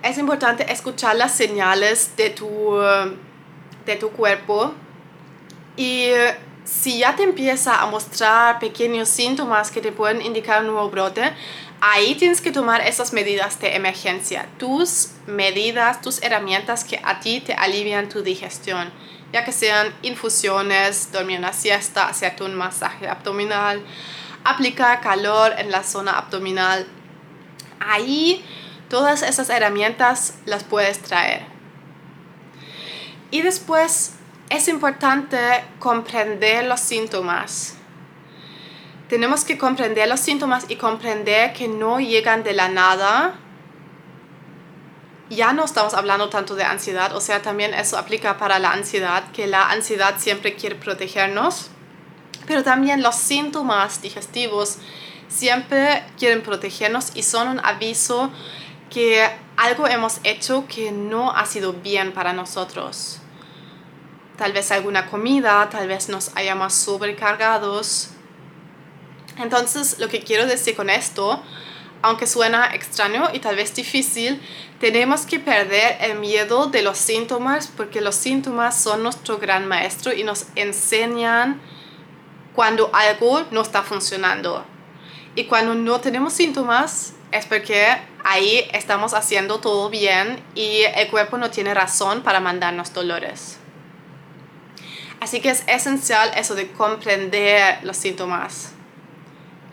Es 0.02 0.18
importante 0.18 0.70
escuchar 0.72 1.16
las 1.16 1.32
señales 1.34 2.16
de 2.18 2.32
tu, 2.32 2.76
de 3.86 3.96
tu 3.96 4.10
cuerpo. 4.10 4.74
Y 5.78 6.08
si 6.64 7.00
ya 7.00 7.16
te 7.16 7.22
empieza 7.22 7.82
a 7.82 7.86
mostrar 7.86 8.58
pequeños 8.58 9.08
síntomas 9.08 9.70
que 9.70 9.80
te 9.80 9.92
pueden 9.92 10.22
indicar 10.24 10.62
un 10.62 10.72
nuevo 10.74 10.90
brote, 10.90 11.34
ahí 11.82 12.16
tienes 12.16 12.42
que 12.42 12.52
tomar 12.52 12.82
esas 12.82 13.14
medidas 13.14 13.60
de 13.60 13.76
emergencia, 13.76 14.48
tus 14.58 15.12
medidas, 15.28 16.02
tus 16.02 16.22
herramientas 16.24 16.84
que 16.84 17.00
a 17.04 17.20
ti 17.20 17.42
te 17.42 17.54
alivian 17.54 18.10
tu 18.10 18.24
digestión 18.24 18.92
ya 19.34 19.44
que 19.44 19.52
sean 19.52 19.94
infusiones, 20.04 21.12
dormir 21.12 21.40
una 21.40 21.54
siesta, 21.54 22.08
hacerte 22.08 22.44
un 22.44 22.54
masaje 22.54 23.08
abdominal, 23.08 23.84
aplicar 24.44 25.02
calor 25.02 25.54
en 25.58 25.72
la 25.72 25.84
zona 25.84 26.20
abdominal. 26.20 26.88
Ahí 27.80 28.46
todas 28.90 29.24
esas 29.24 29.50
herramientas 29.50 30.36
las 30.46 30.64
puedes 30.64 31.02
traer. 31.02 31.42
Y 33.32 33.42
después 33.42 34.14
es 34.50 34.68
importante 34.68 35.40
comprender 35.80 36.66
los 36.66 36.80
síntomas. 36.80 37.74
Tenemos 39.10 39.44
que 39.46 39.58
comprender 39.58 40.08
los 40.08 40.20
síntomas 40.20 40.66
y 40.70 40.76
comprender 40.76 41.54
que 41.54 41.68
no 41.68 42.00
llegan 42.00 42.44
de 42.44 42.54
la 42.54 42.68
nada, 42.68 43.34
ya 45.36 45.54
no 45.54 45.66
estamos 45.66 45.94
hablando 45.94 46.30
tanto 46.30 46.56
de 46.56 46.64
ansiedad, 46.64 47.16
o 47.16 47.22
sea, 47.22 47.42
también 47.42 47.74
eso 47.74 47.98
aplica 47.98 48.38
para 48.38 48.60
la 48.60 48.72
ansiedad, 48.72 49.32
que 49.32 49.48
la 49.48 49.70
ansiedad 49.70 50.16
siempre 50.18 50.56
quiere 50.56 50.76
protegernos, 50.76 51.70
pero 52.46 52.64
también 52.64 53.02
los 53.02 53.16
síntomas 53.16 54.02
digestivos 54.02 54.78
siempre 55.28 56.04
quieren 56.18 56.42
protegernos 56.42 57.12
y 57.16 57.24
son 57.24 57.48
un 57.48 57.60
aviso 57.64 58.32
que 58.90 59.28
algo 59.58 59.88
hemos 59.88 60.20
hecho 60.24 60.66
que 60.68 60.92
no 60.92 61.32
ha 61.32 61.46
sido 61.46 61.74
bien 61.74 62.12
para 62.12 62.34
nosotros. 62.34 63.20
Tal 64.38 64.52
vez 64.52 64.72
alguna 64.72 65.08
comida, 65.08 65.68
tal 65.70 65.88
vez 65.88 66.10
nos 66.10 66.32
hayamos 66.36 66.74
sobrecargados. 66.74 68.10
Entonces, 69.38 70.00
lo 70.00 70.10
que 70.10 70.22
quiero 70.22 70.46
decir 70.46 70.76
con 70.76 70.90
esto 70.90 71.42
aunque 72.04 72.28
suena 72.28 72.76
extraño 72.76 73.30
y 73.32 73.40
tal 73.40 73.56
vez 73.56 73.74
difícil, 73.74 74.40
tenemos 74.80 75.26
que 75.26 75.40
perder 75.40 75.98
el 76.02 76.20
miedo 76.20 76.68
de 76.68 76.82
los 76.82 76.98
síntomas 76.98 77.68
porque 77.68 78.02
los 78.02 78.16
síntomas 78.16 78.78
son 78.78 79.04
nuestro 79.04 79.38
gran 79.38 79.66
maestro 79.70 80.12
y 80.14 80.26
nos 80.26 80.48
enseñan 80.56 81.62
cuando 82.54 82.90
algo 82.94 83.46
no 83.52 83.62
está 83.62 83.84
funcionando. 83.84 84.66
Y 85.36 85.46
cuando 85.46 85.76
no 85.76 86.02
tenemos 86.02 86.34
síntomas 86.34 87.14
es 87.32 87.46
porque 87.46 87.86
ahí 88.26 88.68
estamos 88.74 89.14
haciendo 89.14 89.62
todo 89.62 89.90
bien 89.90 90.44
y 90.56 90.82
el 90.96 91.08
cuerpo 91.08 91.38
no 91.38 91.52
tiene 91.52 91.74
razón 91.74 92.22
para 92.22 92.42
mandarnos 92.42 92.94
dolores. 92.94 93.60
Así 95.22 95.40
que 95.40 95.52
es 95.52 95.64
esencial 95.68 96.32
eso 96.36 96.54
de 96.54 96.70
comprender 96.74 97.80
los 97.84 97.96
síntomas 97.96 98.73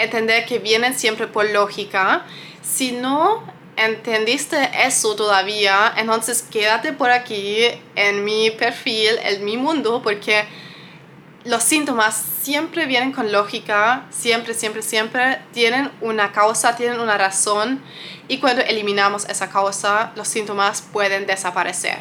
entender 0.02 0.46
que 0.46 0.58
vienen 0.58 0.98
siempre 0.98 1.26
por 1.26 1.48
lógica. 1.50 2.24
Si 2.62 2.92
no 2.92 3.42
entendiste 3.76 4.70
eso 4.84 5.16
todavía, 5.16 5.92
entonces 5.96 6.42
quédate 6.42 6.92
por 6.92 7.10
aquí 7.10 7.64
en 7.94 8.24
mi 8.24 8.50
perfil, 8.50 9.18
en 9.22 9.44
mi 9.44 9.56
mundo, 9.56 10.02
porque 10.02 10.44
los 11.44 11.62
síntomas 11.62 12.22
siempre 12.42 12.86
vienen 12.86 13.12
con 13.12 13.32
lógica, 13.32 14.06
siempre, 14.10 14.52
siempre, 14.54 14.82
siempre 14.82 15.40
tienen 15.52 15.90
una 16.00 16.32
causa, 16.32 16.76
tienen 16.76 17.00
una 17.00 17.16
razón 17.16 17.80
y 18.28 18.38
cuando 18.38 18.62
eliminamos 18.62 19.24
esa 19.24 19.48
causa, 19.48 20.12
los 20.16 20.28
síntomas 20.28 20.82
pueden 20.82 21.26
desaparecer. 21.26 21.98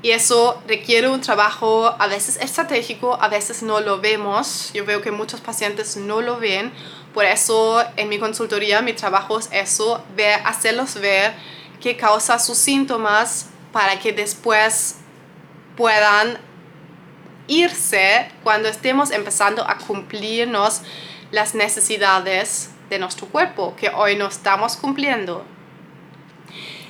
Y 0.00 0.12
eso 0.12 0.62
requiere 0.68 1.08
un 1.08 1.20
trabajo 1.20 1.94
a 1.98 2.06
veces 2.06 2.36
estratégico, 2.40 3.18
a 3.20 3.28
veces 3.28 3.62
no 3.62 3.80
lo 3.80 4.00
vemos. 4.00 4.70
Yo 4.72 4.84
veo 4.84 5.02
que 5.02 5.10
muchos 5.10 5.40
pacientes 5.40 5.96
no 5.96 6.20
lo 6.20 6.38
ven. 6.38 6.72
Por 7.12 7.24
eso 7.24 7.82
en 7.96 8.08
mi 8.08 8.18
consultoría 8.18 8.80
mi 8.80 8.92
trabajo 8.92 9.38
es 9.40 9.48
eso, 9.50 10.04
ver, 10.14 10.40
hacerlos 10.44 10.94
ver 10.94 11.34
qué 11.80 11.96
causa 11.96 12.38
sus 12.38 12.58
síntomas 12.58 13.46
para 13.72 13.98
que 13.98 14.12
después 14.12 14.96
puedan 15.76 16.38
irse 17.48 18.30
cuando 18.44 18.68
estemos 18.68 19.10
empezando 19.10 19.68
a 19.68 19.78
cumplirnos 19.78 20.82
las 21.32 21.54
necesidades 21.54 22.70
de 22.88 22.98
nuestro 22.98 23.26
cuerpo 23.26 23.74
que 23.76 23.88
hoy 23.88 24.16
no 24.16 24.26
estamos 24.26 24.76
cumpliendo. 24.76 25.44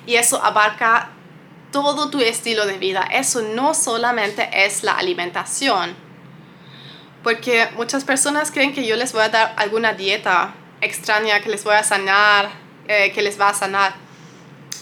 Y 0.06 0.16
eso 0.16 0.42
abarca 0.42 1.10
todo 1.72 2.10
tu 2.10 2.20
estilo 2.20 2.66
de 2.66 2.78
vida. 2.78 3.08
Eso 3.10 3.42
no 3.42 3.74
solamente 3.74 4.48
es 4.52 4.82
la 4.82 4.92
alimentación. 4.92 5.94
Porque 7.22 7.68
muchas 7.76 8.04
personas 8.04 8.50
creen 8.50 8.72
que 8.72 8.86
yo 8.86 8.96
les 8.96 9.12
voy 9.12 9.22
a 9.22 9.28
dar 9.28 9.54
alguna 9.56 9.92
dieta 9.92 10.54
extraña 10.80 11.40
que 11.40 11.50
les 11.50 11.64
voy 11.64 11.74
a 11.74 11.82
sanar, 11.82 12.50
eh, 12.86 13.12
que 13.12 13.22
les 13.22 13.40
va 13.40 13.50
a 13.50 13.54
sanar. 13.54 13.94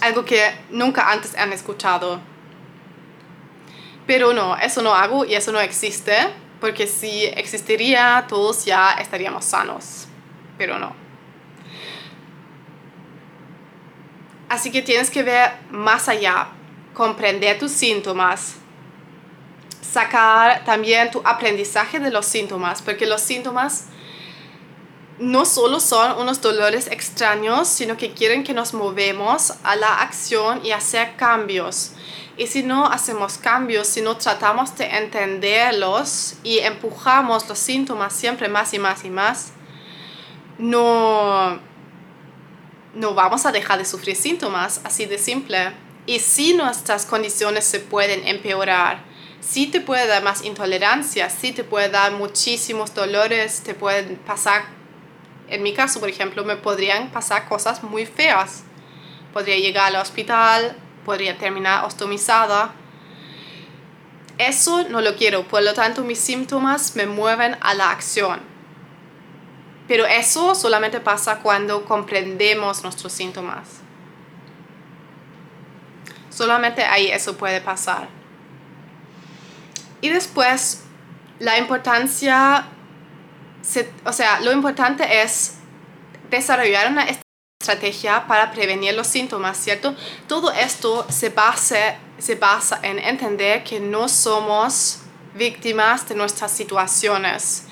Algo 0.00 0.24
que 0.24 0.54
nunca 0.70 1.10
antes 1.10 1.34
han 1.36 1.52
escuchado. 1.52 2.20
Pero 4.06 4.32
no, 4.32 4.56
eso 4.56 4.82
no 4.82 4.94
hago 4.94 5.24
y 5.24 5.34
eso 5.34 5.52
no 5.52 5.60
existe. 5.60 6.14
Porque 6.60 6.86
si 6.86 7.24
existiría, 7.24 8.26
todos 8.28 8.64
ya 8.64 8.92
estaríamos 8.92 9.44
sanos. 9.44 10.06
Pero 10.58 10.78
no. 10.78 10.94
Así 14.48 14.70
que 14.70 14.82
tienes 14.82 15.10
que 15.10 15.22
ver 15.22 15.52
más 15.70 16.08
allá 16.08 16.48
comprender 16.96 17.58
tus 17.58 17.72
síntomas, 17.72 18.54
sacar 19.82 20.64
también 20.64 21.10
tu 21.10 21.20
aprendizaje 21.24 22.00
de 22.00 22.10
los 22.10 22.24
síntomas, 22.24 22.80
porque 22.80 23.04
los 23.04 23.20
síntomas 23.20 23.84
no 25.18 25.44
solo 25.44 25.78
son 25.78 26.18
unos 26.18 26.40
dolores 26.40 26.86
extraños, 26.86 27.68
sino 27.68 27.98
que 27.98 28.14
quieren 28.14 28.44
que 28.44 28.54
nos 28.54 28.72
movemos 28.72 29.52
a 29.62 29.76
la 29.76 30.00
acción 30.00 30.64
y 30.64 30.70
hacer 30.70 31.16
cambios. 31.16 31.92
Y 32.38 32.46
si 32.46 32.62
no 32.62 32.86
hacemos 32.86 33.36
cambios, 33.36 33.88
si 33.88 34.00
no 34.00 34.16
tratamos 34.16 34.74
de 34.76 34.86
entenderlos 34.86 36.36
y 36.42 36.60
empujamos 36.60 37.46
los 37.46 37.58
síntomas 37.58 38.14
siempre 38.14 38.48
más 38.48 38.72
y 38.72 38.78
más 38.78 39.04
y 39.04 39.10
más, 39.10 39.52
no, 40.56 41.58
no 42.94 43.14
vamos 43.14 43.44
a 43.44 43.52
dejar 43.52 43.78
de 43.78 43.84
sufrir 43.84 44.16
síntomas, 44.16 44.80
así 44.82 45.04
de 45.04 45.18
simple. 45.18 45.85
Y 46.06 46.20
si 46.20 46.54
nuestras 46.54 47.04
condiciones 47.04 47.64
se 47.64 47.80
pueden 47.80 48.26
empeorar, 48.26 49.04
si 49.40 49.66
te 49.66 49.80
puede 49.80 50.06
dar 50.06 50.22
más 50.22 50.44
intolerancia, 50.44 51.30
si 51.30 51.52
te 51.52 51.64
puede 51.64 51.88
dar 51.88 52.12
muchísimos 52.12 52.94
dolores, 52.94 53.62
te 53.62 53.74
pueden 53.74 54.16
pasar 54.16 54.76
en 55.48 55.62
mi 55.62 55.72
caso, 55.72 56.00
por 56.00 56.08
ejemplo, 56.08 56.44
me 56.44 56.56
podrían 56.56 57.10
pasar 57.10 57.48
cosas 57.48 57.82
muy 57.82 58.04
feas. 58.04 58.64
Podría 59.32 59.56
llegar 59.56 59.94
al 59.94 60.02
hospital, 60.02 60.76
podría 61.04 61.38
terminar 61.38 61.84
ostomizada. 61.84 62.72
Eso 64.38 64.88
no 64.88 65.00
lo 65.00 65.14
quiero, 65.16 65.46
por 65.46 65.62
lo 65.62 65.72
tanto 65.72 66.02
mis 66.02 66.18
síntomas 66.18 66.96
me 66.96 67.06
mueven 67.06 67.56
a 67.60 67.74
la 67.74 67.90
acción. 67.90 68.40
Pero 69.88 70.04
eso 70.04 70.54
solamente 70.54 71.00
pasa 71.00 71.38
cuando 71.38 71.84
comprendemos 71.84 72.82
nuestros 72.82 73.12
síntomas. 73.12 73.85
Solamente 76.36 76.84
ahí 76.84 77.10
eso 77.10 77.36
puede 77.36 77.60
pasar. 77.60 78.08
Y 80.02 80.10
después, 80.10 80.82
la 81.38 81.56
importancia 81.58 82.66
o 84.04 84.12
sea, 84.12 84.40
lo 84.40 84.52
importante 84.52 85.22
es 85.22 85.54
desarrollar 86.30 86.90
una 86.90 87.06
estrategia 87.60 88.26
para 88.26 88.50
prevenir 88.50 88.94
los 88.94 89.06
síntomas, 89.06 89.56
¿cierto? 89.56 89.94
Todo 90.28 90.52
esto 90.52 91.06
se 91.08 91.30
basa, 91.30 91.96
se 92.18 92.36
basa 92.36 92.78
en 92.82 92.98
entender 92.98 93.64
que 93.64 93.80
no 93.80 94.08
somos 94.08 95.00
víctimas 95.34 96.08
de 96.08 96.14
nuestras 96.14 96.52
situaciones. 96.52 97.64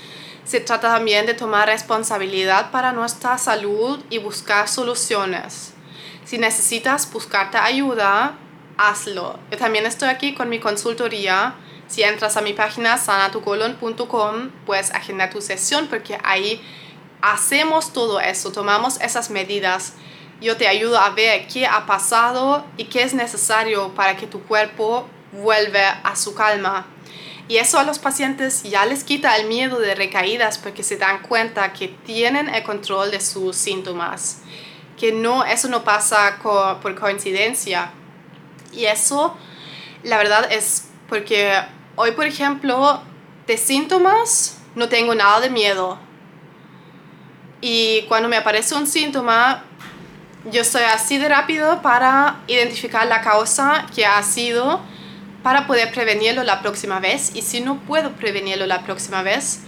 Se 0.45 0.61
trata 0.61 0.95
también 0.95 1.27
de 1.27 1.35
tomar 1.35 1.69
responsabilidad 1.69 2.71
para 2.71 2.93
nuestra 2.93 3.39
salud 3.39 4.01
y 4.11 4.19
buscar 4.19 4.69
soluciones. 4.69 5.73
Si 6.25 6.39
necesitas 6.39 7.11
buscarte 7.11 7.57
ayuda, 7.57 8.37
hazlo. 8.77 9.39
Yo 9.51 9.59
también 9.59 9.87
estoy 9.87 10.09
aquí 10.09 10.35
con 10.35 10.49
mi 10.49 10.59
consultoría 10.59 11.55
si 11.87 12.03
entras 12.03 12.37
a 12.37 12.41
mi 12.41 12.55
página 12.55 12.97
sanatucolon.com, 12.97 14.51
puedes 14.67 14.91
agendar 14.93 15.31
tu 15.31 15.41
sesión 15.41 15.87
porque 15.87 16.19
ahí 16.25 16.61
hacemos 17.21 17.93
todo 17.93 18.21
eso, 18.21 18.53
tomamos 18.53 19.01
esas 19.01 19.31
medidas. 19.31 19.93
Yo 20.41 20.57
te 20.57 20.67
ayudo 20.67 20.99
a 20.99 21.11
ver 21.11 21.47
qué 21.47 21.67
ha 21.67 21.87
pasado 21.87 22.65
y 22.77 22.85
qué 22.85 23.03
es 23.03 23.15
necesario 23.15 23.95
para 23.95 24.17
que 24.17 24.27
tu 24.27 24.43
cuerpo 24.43 25.07
vuelva 25.33 26.01
a 26.03 26.17
su 26.17 26.35
calma. 26.35 26.87
Y 27.47 27.59
eso 27.59 27.79
a 27.79 27.85
los 27.85 27.99
pacientes 27.99 28.63
ya 28.63 28.87
les 28.87 29.05
quita 29.05 29.37
el 29.37 29.47
miedo 29.47 29.79
de 29.79 29.95
recaídas 29.95 30.59
porque 30.59 30.83
se 30.83 30.97
dan 30.97 31.21
cuenta 31.23 31.75
que 31.75 31.89
tienen 31.89 32.49
el 32.49 32.63
control 32.63 33.11
de 33.11 33.21
sus 33.21 33.55
síntomas, 33.55 34.39
que 34.99 35.13
no, 35.13 35.45
eso 35.45 35.69
no 35.69 35.85
pasa 35.85 36.39
por 36.43 36.95
coincidencia. 36.95 37.93
Y 38.75 38.87
eso, 38.87 39.37
la 40.03 40.19
verdad, 40.19 40.51
es 40.51 40.89
porque 41.09 41.53
hoy, 41.97 42.13
por 42.13 42.27
ejemplo, 42.27 43.01
de 43.47 43.57
síntomas 43.57 44.59
no 44.75 44.89
tengo 44.89 45.15
nada 45.15 45.41
de 45.41 45.51
miedo. 45.51 45.99
Y 47.61 48.03
cuando 48.09 48.29
me 48.29 48.37
aparece 48.37 48.75
un 48.75 48.87
síntoma, 48.87 49.65
yo 50.51 50.61
estoy 50.61 50.83
así 50.83 51.17
de 51.19 51.29
rápido 51.29 51.81
para 51.81 52.43
identificar 52.47 53.07
la 53.07 53.23
causa 53.23 53.87
que 53.95 54.05
ha 54.05 54.23
sido 54.23 54.81
para 55.43 55.67
poder 55.67 55.93
prevenirlo 55.93 56.43
la 56.43 56.61
próxima 56.61 57.01
vez. 57.01 57.35
Y 57.35 57.43
si 57.43 57.61
no 57.61 57.79
puedo 57.81 58.13
prevenirlo 58.13 58.67
la 58.67 58.83
próxima 58.83 59.23
vez, 59.23 59.61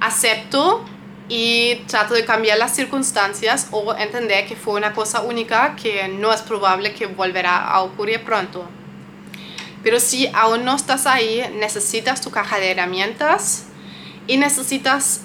acepto 0.00 0.84
y 1.30 1.76
trato 1.86 2.14
de 2.14 2.24
cambiar 2.24 2.58
las 2.58 2.74
circunstancias 2.74 3.68
o 3.70 3.94
entender 3.94 4.46
que 4.46 4.56
fue 4.56 4.74
una 4.74 4.92
cosa 4.92 5.20
única 5.20 5.76
que 5.80 6.08
no 6.08 6.32
es 6.32 6.42
probable 6.42 6.92
que 6.92 7.06
volverá 7.06 7.68
a 7.68 7.82
ocurrir 7.82 8.24
pronto. 8.24 8.68
Pero 9.84 10.00
si 10.00 10.26
aún 10.34 10.64
no 10.64 10.74
estás 10.74 11.06
ahí, 11.06 11.48
necesitas 11.54 12.20
tu 12.20 12.32
caja 12.32 12.58
de 12.58 12.72
herramientas 12.72 13.66
y 14.26 14.38
necesitas 14.38 15.20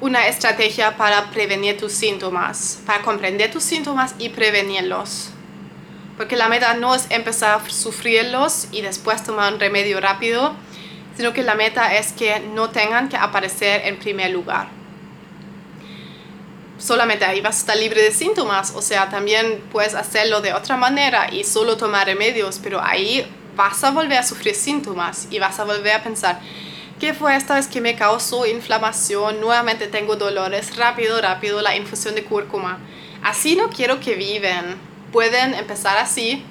una 0.00 0.26
estrategia 0.26 0.96
para 0.96 1.30
prevenir 1.30 1.76
tus 1.76 1.92
síntomas, 1.92 2.80
para 2.86 3.02
comprender 3.02 3.50
tus 3.50 3.62
síntomas 3.62 4.14
y 4.18 4.30
prevenirlos. 4.30 5.32
Porque 6.16 6.36
la 6.36 6.48
meta 6.48 6.72
no 6.72 6.94
es 6.94 7.06
empezar 7.10 7.60
a 7.60 7.70
sufrirlos 7.70 8.68
y 8.72 8.80
después 8.80 9.22
tomar 9.22 9.52
un 9.52 9.60
remedio 9.60 10.00
rápido, 10.00 10.54
sino 11.14 11.34
que 11.34 11.42
la 11.42 11.54
meta 11.54 11.94
es 11.94 12.12
que 12.12 12.40
no 12.40 12.70
tengan 12.70 13.10
que 13.10 13.18
aparecer 13.18 13.82
en 13.84 13.98
primer 13.98 14.30
lugar. 14.30 14.75
Solamente 16.78 17.24
ahí 17.24 17.40
vas 17.40 17.56
a 17.56 17.60
estar 17.60 17.76
libre 17.76 18.02
de 18.02 18.12
síntomas, 18.12 18.72
o 18.74 18.82
sea, 18.82 19.08
también 19.08 19.62
puedes 19.72 19.94
hacerlo 19.94 20.42
de 20.42 20.52
otra 20.52 20.76
manera 20.76 21.32
y 21.32 21.44
solo 21.44 21.76
tomar 21.76 22.06
remedios, 22.06 22.60
pero 22.62 22.82
ahí 22.82 23.26
vas 23.56 23.82
a 23.82 23.90
volver 23.90 24.18
a 24.18 24.22
sufrir 24.22 24.54
síntomas 24.54 25.26
y 25.30 25.38
vas 25.38 25.58
a 25.58 25.64
volver 25.64 25.94
a 25.94 26.02
pensar, 26.02 26.38
¿qué 27.00 27.14
fue 27.14 27.34
esta 27.34 27.54
vez 27.54 27.66
que 27.66 27.80
me 27.80 27.96
causó 27.96 28.46
inflamación? 28.46 29.40
Nuevamente 29.40 29.88
tengo 29.88 30.16
dolores, 30.16 30.76
rápido, 30.76 31.20
rápido, 31.20 31.62
la 31.62 31.74
infusión 31.74 32.14
de 32.14 32.24
cúrcuma. 32.24 32.78
Así 33.22 33.56
no 33.56 33.70
quiero 33.70 33.98
que 33.98 34.14
viven. 34.14 34.76
Pueden 35.12 35.54
empezar 35.54 35.96
así, 35.96 36.44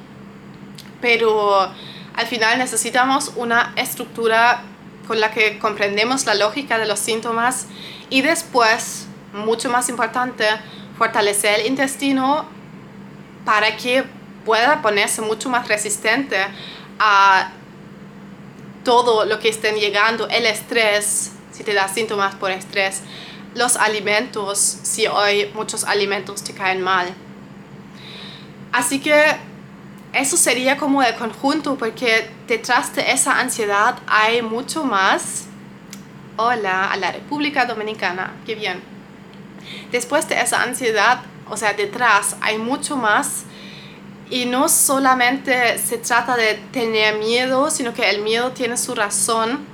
pero 1.02 1.72
al 2.16 2.26
final 2.28 2.58
necesitamos 2.58 3.32
una 3.36 3.74
estructura 3.76 4.64
con 5.08 5.20
la 5.20 5.32
que 5.32 5.60
comprendemos 5.60 6.26
la 6.26 6.34
lógica 6.34 6.80
de 6.80 6.88
los 6.88 7.00
síntomas 7.00 7.68
y 8.10 8.22
después, 8.22 9.06
mucho 9.36 9.69
más 9.69 9.89
importante, 9.89 10.45
fortalecer 10.98 11.60
el 11.60 11.67
intestino 11.67 12.45
para 13.43 13.76
que 13.78 14.04
pueda 14.45 14.82
ponerse 14.82 15.21
mucho 15.21 15.50
más 15.50 15.67
resistente 15.67 16.38
a 17.00 17.52
todo 18.84 19.26
lo 19.26 19.39
que 19.39 19.50
estén 19.50 19.76
llegando, 19.76 20.28
el 20.30 20.45
estrés, 20.45 21.32
si 21.52 21.63
te 21.63 21.74
da 21.74 21.88
síntomas 21.88 22.36
por 22.36 22.52
estrés, 22.52 23.02
los 23.56 23.76
alimentos, 23.76 24.60
si 24.60 25.08
hoy 25.08 25.52
muchos 25.54 25.84
alimentos 25.84 26.43
te 26.43 26.54
caen 26.54 26.82
mal. 26.82 27.08
Así 28.71 29.00
que 29.00 29.38
eso 30.13 30.38
sería 30.38 30.78
como 30.78 31.02
el 31.02 31.15
conjunto, 31.15 31.76
porque 31.76 32.30
detrás 32.48 32.95
de 32.95 33.12
esa 33.12 33.39
ansiedad 33.39 33.98
hay 34.08 34.41
mucho 34.41 34.84
más. 34.84 35.45
Hola, 36.38 36.91
a 36.91 36.98
la 36.98 37.12
República 37.12 37.65
Dominicana, 37.65 38.34
qué 38.45 38.56
bien. 38.56 38.94
Después 39.91 40.28
de 40.30 40.39
esa 40.41 40.62
ansiedad, 40.63 41.21
o 41.49 41.58
sea, 41.58 41.73
detrás 41.73 42.36
hay 42.41 42.58
mucho 42.58 42.97
más 42.97 43.45
y 44.30 44.45
no 44.45 44.69
solamente 44.69 45.78
se 45.78 45.97
trata 45.97 46.36
de 46.36 46.56
tener 46.71 47.17
miedo, 47.17 47.69
sino 47.69 47.93
que 47.93 48.10
el 48.10 48.21
miedo 48.21 48.51
tiene 48.51 48.78
su 48.78 48.95
razón. 48.95 49.65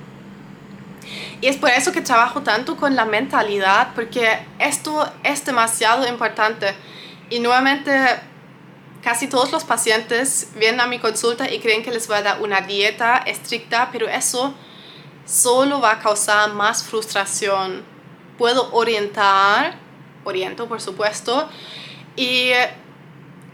Y 1.40 1.46
es 1.46 1.56
por 1.56 1.70
eso 1.70 1.92
que 1.92 2.02
trabajo 2.02 2.42
tanto 2.42 2.76
con 2.76 2.94
la 2.94 3.04
mentalidad, 3.04 3.88
porque 3.94 4.46
esto 4.58 5.10
es 5.24 5.44
demasiado 5.44 6.06
importante. 6.06 6.74
Y 7.30 7.40
nuevamente, 7.40 7.92
casi 9.02 9.26
todos 9.26 9.50
los 9.50 9.64
pacientes 9.64 10.48
vienen 10.54 10.80
a 10.80 10.86
mi 10.86 10.98
consulta 10.98 11.50
y 11.50 11.58
creen 11.58 11.82
que 11.82 11.90
les 11.90 12.06
voy 12.06 12.18
a 12.18 12.22
dar 12.22 12.42
una 12.42 12.60
dieta 12.60 13.16
estricta, 13.26 13.88
pero 13.90 14.06
eso 14.06 14.54
solo 15.24 15.80
va 15.80 15.92
a 15.92 15.98
causar 15.98 16.52
más 16.52 16.84
frustración. 16.84 17.82
Puedo 18.38 18.72
orientar, 18.72 19.81
oriento 20.24 20.68
por 20.68 20.80
supuesto, 20.80 21.48
y 22.16 22.50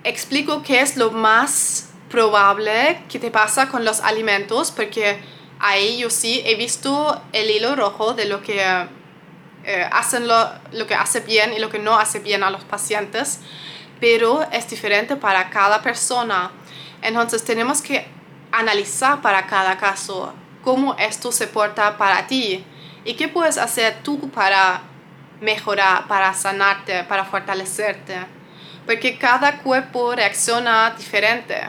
explico 0.05 0.63
qué 0.63 0.81
es 0.81 0.97
lo 0.97 1.11
más 1.11 1.91
probable 2.09 3.03
que 3.09 3.19
te 3.19 3.31
pasa 3.31 3.69
con 3.69 3.85
los 3.85 4.01
alimentos, 4.01 4.71
porque 4.71 5.19
ahí 5.61 5.99
yo 5.99 6.11
sí 6.11 6.43
he 6.45 6.55
visto 6.55 7.21
el 7.33 7.51
hilo 7.51 7.77
rojo 7.77 8.15
de 8.15 8.25
lo 8.25 8.43
que 8.43 8.63
eh, 9.65 9.89
hacen 9.93 10.27
lo, 10.27 10.51
lo 10.73 10.87
que 10.87 10.95
hace 10.95 11.21
bien 11.21 11.53
y 11.53 11.59
lo 11.59 11.69
que 11.69 11.79
no 11.79 11.99
hace 11.99 12.21
bien 12.21 12.43
a 12.43 12.51
los 12.51 12.65
pacientes, 12.65 13.41
pero 14.01 14.47
es 14.53 14.69
diferente 14.69 15.17
para 15.17 15.51
cada 15.51 15.83
persona. 15.83 16.51
Entonces 17.03 17.45
tenemos 17.45 17.83
que 17.83 18.07
analizar 18.51 19.21
para 19.21 19.47
cada 19.47 19.77
caso 19.77 20.33
cómo 20.63 20.95
esto 20.95 21.33
se 21.33 21.47
porta 21.47 21.97
para 21.99 22.27
ti 22.27 22.65
y 23.05 23.15
qué 23.15 23.29
puedes 23.29 23.59
hacer 23.59 23.99
tú 24.03 24.31
para 24.31 24.83
mejorar, 25.41 26.07
para 26.09 26.33
sanarte, 26.35 27.05
para 27.05 27.25
fortalecerte. 27.25 28.17
Porque 28.87 29.19
cada 29.19 29.59
cuerpo 29.59 30.15
reacciona 30.15 30.95
diferente. 30.97 31.61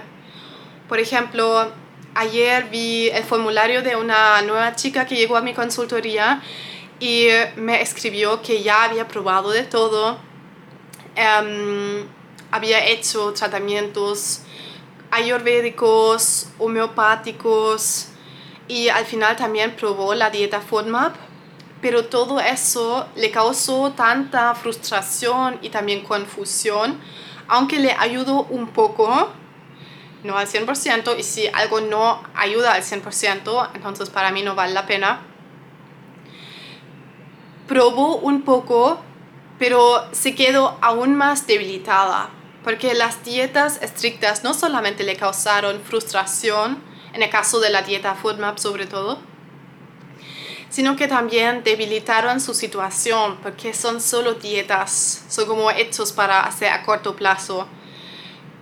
Por 0.88 1.00
ejemplo, 1.00 1.72
ayer 2.16 2.66
vi 2.70 3.10
el 3.10 3.24
formulario 3.24 3.82
de 3.82 3.96
una 3.96 4.42
nueva 4.42 4.76
chica 4.76 5.06
que 5.06 5.16
llegó 5.16 5.38
a 5.38 5.42
mi 5.42 5.54
consultoría 5.54 6.42
y 7.00 7.28
me 7.56 7.82
escribió 7.82 8.42
que 8.42 8.62
ya 8.62 8.84
había 8.84 9.08
probado 9.08 9.52
de 9.52 9.64
todo, 9.64 10.18
em, 11.16 12.08
había 12.52 12.86
hecho 12.86 13.34
tratamientos 13.34 14.42
ayurvédicos, 15.12 16.50
homeopáticos 16.58 18.10
y 18.68 18.90
al 18.90 19.06
final 19.06 19.36
también 19.36 19.76
probó 19.76 20.14
la 20.14 20.30
dieta 20.30 20.62
FODMAP, 20.62 21.16
pero 21.82 22.06
todo 22.06 22.40
eso 22.40 23.08
le 23.16 23.32
causó 23.32 23.92
tanta 23.92 24.54
frustración 24.56 25.60
y 25.62 25.70
también 25.70 26.04
confusión, 26.04 27.00
aunque 27.48 27.80
le 27.80 27.92
ayudó 27.94 28.44
un 28.44 28.68
poco, 28.68 29.30
no 30.24 30.38
al 30.38 30.48
100%, 30.48 31.18
y 31.18 31.24
si 31.24 31.48
algo 31.48 31.80
no 31.82 32.22
ayuda 32.36 32.74
al 32.74 32.84
100%, 32.84 33.70
entonces 33.74 34.10
para 34.10 34.32
mí 34.32 34.44
no 34.44 34.56
vale 34.56 34.74
la 34.74 34.86
pena. 34.86 35.22
Probó 37.68 38.18
un 38.18 38.42
poco, 38.42 39.00
pero 39.58 40.04
se 40.12 40.36
quedó 40.36 40.78
aún 40.82 41.16
más 41.16 41.48
debilitada, 41.48 42.30
porque 42.64 42.94
las 42.94 43.24
dietas 43.24 43.82
estrictas 43.82 44.44
no 44.44 44.54
solamente 44.54 45.04
le 45.04 45.16
causaron 45.16 45.82
frustración, 45.82 46.84
en 47.14 47.24
el 47.24 47.30
caso 47.30 47.60
de 47.60 47.70
la 47.70 47.84
dieta 47.84 48.16
FODMAP 48.16 48.58
sobre 48.58 48.86
todo, 48.86 49.29
sino 50.70 50.96
que 50.96 51.08
también 51.08 51.64
debilitaron 51.64 52.40
su 52.40 52.54
situación 52.54 53.38
porque 53.42 53.74
son 53.74 54.02
solo 54.02 54.36
dietas, 54.36 55.24
son 55.28 55.46
como 55.48 55.72
hechos 55.72 56.12
para 56.12 56.42
hacer 56.42 56.72
a 56.72 56.84
corto 56.84 57.16
plazo. 57.16 57.68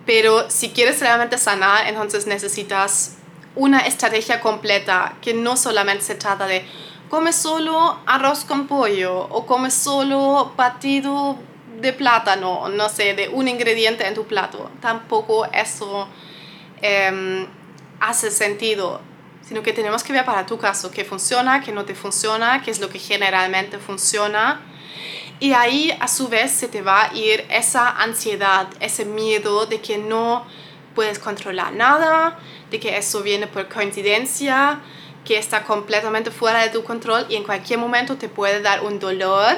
Pero 0.06 0.48
si 0.50 0.70
quieres 0.70 1.00
realmente 1.00 1.36
sanar, 1.36 1.86
entonces 1.86 2.26
necesitas 2.26 3.16
una 3.54 3.80
estrategia 3.80 4.40
completa 4.40 5.16
que 5.20 5.34
no 5.34 5.56
solamente 5.56 6.04
se 6.04 6.14
trata 6.14 6.46
de 6.46 6.64
come 7.10 7.32
solo 7.32 7.98
arroz 8.06 8.44
con 8.44 8.66
pollo 8.66 9.20
o 9.30 9.44
come 9.46 9.70
solo 9.70 10.52
batido 10.56 11.36
de 11.80 11.92
plátano, 11.92 12.68
no 12.68 12.88
sé, 12.88 13.14
de 13.14 13.28
un 13.28 13.48
ingrediente 13.48 14.06
en 14.06 14.14
tu 14.14 14.24
plato. 14.24 14.70
Tampoco 14.80 15.46
eso 15.46 16.08
em, 16.80 17.46
hace 18.00 18.30
sentido 18.30 19.00
sino 19.48 19.62
que 19.62 19.72
tenemos 19.72 20.02
que 20.02 20.12
ver 20.12 20.26
para 20.26 20.44
tu 20.44 20.58
caso 20.58 20.90
qué 20.90 21.06
funciona, 21.06 21.62
qué 21.62 21.72
no 21.72 21.86
te 21.86 21.94
funciona, 21.94 22.60
qué 22.62 22.70
es 22.70 22.80
lo 22.80 22.90
que 22.90 22.98
generalmente 22.98 23.78
funciona. 23.78 24.60
Y 25.40 25.54
ahí 25.54 25.96
a 26.00 26.06
su 26.06 26.28
vez 26.28 26.50
se 26.50 26.68
te 26.68 26.82
va 26.82 27.04
a 27.04 27.14
ir 27.14 27.46
esa 27.48 27.88
ansiedad, 27.88 28.68
ese 28.80 29.06
miedo 29.06 29.64
de 29.64 29.80
que 29.80 29.96
no 29.96 30.46
puedes 30.94 31.18
controlar 31.18 31.72
nada, 31.72 32.38
de 32.70 32.78
que 32.78 32.98
eso 32.98 33.22
viene 33.22 33.46
por 33.46 33.70
coincidencia, 33.70 34.80
que 35.24 35.38
está 35.38 35.64
completamente 35.64 36.30
fuera 36.30 36.60
de 36.60 36.68
tu 36.68 36.84
control 36.84 37.24
y 37.30 37.36
en 37.36 37.44
cualquier 37.44 37.78
momento 37.78 38.18
te 38.18 38.28
puede 38.28 38.60
dar 38.60 38.84
un 38.84 38.98
dolor. 38.98 39.56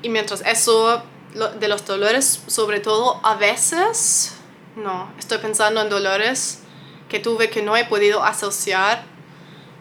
Y 0.00 0.08
mientras 0.08 0.40
eso, 0.46 1.02
de 1.60 1.68
los 1.68 1.84
dolores, 1.84 2.42
sobre 2.46 2.80
todo 2.80 3.20
a 3.22 3.34
veces, 3.34 4.34
no, 4.76 5.12
estoy 5.18 5.36
pensando 5.38 5.82
en 5.82 5.90
dolores 5.90 6.63
que 7.14 7.20
tuve 7.20 7.48
que 7.48 7.62
no 7.62 7.76
he 7.76 7.84
podido 7.84 8.24
asociar. 8.24 9.04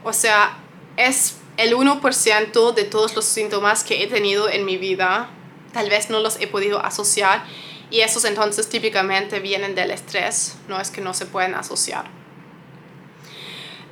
O 0.03 0.13
sea, 0.13 0.55
es 0.97 1.37
el 1.57 1.75
1% 1.75 2.73
de 2.75 2.83
todos 2.83 3.15
los 3.15 3.25
síntomas 3.25 3.83
que 3.83 4.03
he 4.03 4.07
tenido 4.07 4.49
en 4.49 4.65
mi 4.65 4.77
vida. 4.77 5.31
Tal 5.71 5.89
vez 5.89 6.11
no 6.11 6.19
los 6.19 6.39
he 6.39 6.45
podido 6.45 6.85
asociar 6.85 7.43
y 7.89 8.01
esos 8.01 8.23
entonces 8.25 8.69
típicamente 8.69 9.39
vienen 9.39 9.73
del 9.73 9.89
estrés, 9.89 10.57
no 10.67 10.79
es 10.79 10.91
que 10.91 11.01
no 11.01 11.15
se 11.15 11.25
pueden 11.25 11.55
asociar. 11.55 12.05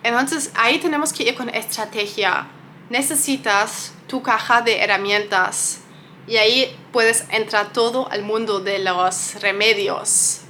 Entonces 0.04 0.52
ahí 0.54 0.78
tenemos 0.78 1.12
que 1.12 1.24
ir 1.24 1.34
con 1.34 1.50
estrategia. 1.50 2.48
Necesitas 2.92 3.94
tu 4.06 4.22
caja 4.22 4.62
de 4.62 4.82
herramientas 4.82 5.80
y 6.28 6.38
ahí 6.38 6.78
puedes 6.92 7.26
entrar 7.32 7.74
todo 7.74 8.08
al 8.12 8.22
mundo 8.22 8.60
de 8.60 8.78
los 8.78 9.42
remedios, 9.42 10.41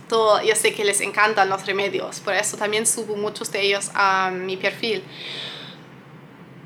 yo 0.44 0.56
sé 0.56 0.74
que 0.74 0.84
les 0.84 1.02
encantan 1.02 1.50
los 1.50 1.66
remedios, 1.66 2.20
por 2.20 2.34
eso 2.34 2.58
también 2.58 2.86
subo 2.86 3.16
muchos 3.16 3.52
de 3.52 3.62
ellos 3.62 3.92
a 3.94 4.32
mi 4.32 4.58
perfil. 4.58 5.04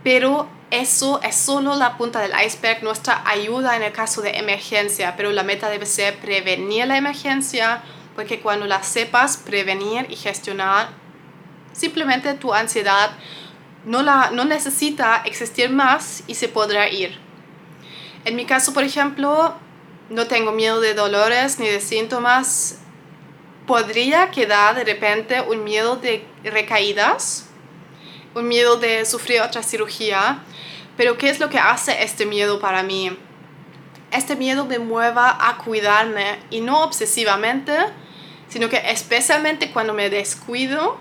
Pero 0.03 0.47
eso 0.71 1.19
es 1.23 1.36
solo 1.36 1.75
la 1.75 1.97
punta 1.97 2.19
del 2.19 2.31
iceberg, 2.45 2.84
nuestra 2.84 3.23
ayuda 3.25 3.75
en 3.75 3.84
el 3.84 3.91
caso 3.91 4.21
de 4.21 4.31
emergencia, 4.31 5.15
pero 5.15 5.31
la 5.31 5.43
meta 5.43 5.69
debe 5.69 5.86
ser 5.86 6.17
prevenir 6.17 6.88
la 6.88 6.97
emergencia, 6.97 7.81
porque 8.15 8.39
cuando 8.39 8.65
la 8.65 8.84
sepas 8.84 9.38
prevenir 9.38 10.05
y 10.10 10.15
gestionar, 10.15 10.89
simplemente 11.73 12.34
tu 12.36 12.53
ansiedad 12.53 13.12
no, 13.86 14.01
la, 14.01 14.31
no 14.31 14.45
necesita 14.45 15.21
existir 15.25 15.69
más 15.69 16.23
y 16.27 16.36
se 16.36 16.47
podrá 16.47 16.89
ir. 16.89 17.19
En 18.25 18.36
mi 18.36 18.45
caso, 18.45 18.73
por 18.73 18.84
ejemplo, 18.84 19.55
no 20.10 20.27
tengo 20.27 20.51
miedo 20.51 20.81
de 20.81 20.93
dolores 20.93 21.60
ni 21.60 21.67
de 21.67 21.79
síntomas 21.79 22.79
podría 23.65 24.32
quedar 24.32 24.75
de 24.75 24.84
repente 24.84 25.41
un 25.41 25.63
miedo 25.63 25.95
de 25.95 26.25
recaídas, 26.43 27.47
un 28.34 28.47
miedo 28.47 28.78
de 28.78 29.06
sufrir 29.06 29.41
otra 29.41 29.63
cirugía, 29.63 30.39
pero 30.97 31.17
¿qué 31.17 31.30
es 31.30 31.39
lo 31.39 31.49
que 31.49 31.58
hace 31.58 32.04
este 32.04 32.25
miedo 32.25 32.60
para 32.60 32.84
mí? 32.84 33.17
Este 34.12 34.36
miedo 34.36 34.65
me 34.65 34.80
mueva 34.80 35.38
a 35.39 35.58
cuidarme 35.58 36.39
y 36.49 36.62
no 36.62 36.84
obsesivamente, 36.84 37.75
sino 38.47 38.69
que 38.69 38.78
especialmente 38.91 39.71
cuando 39.71 39.93
me 39.93 40.10
descuido, 40.10 40.97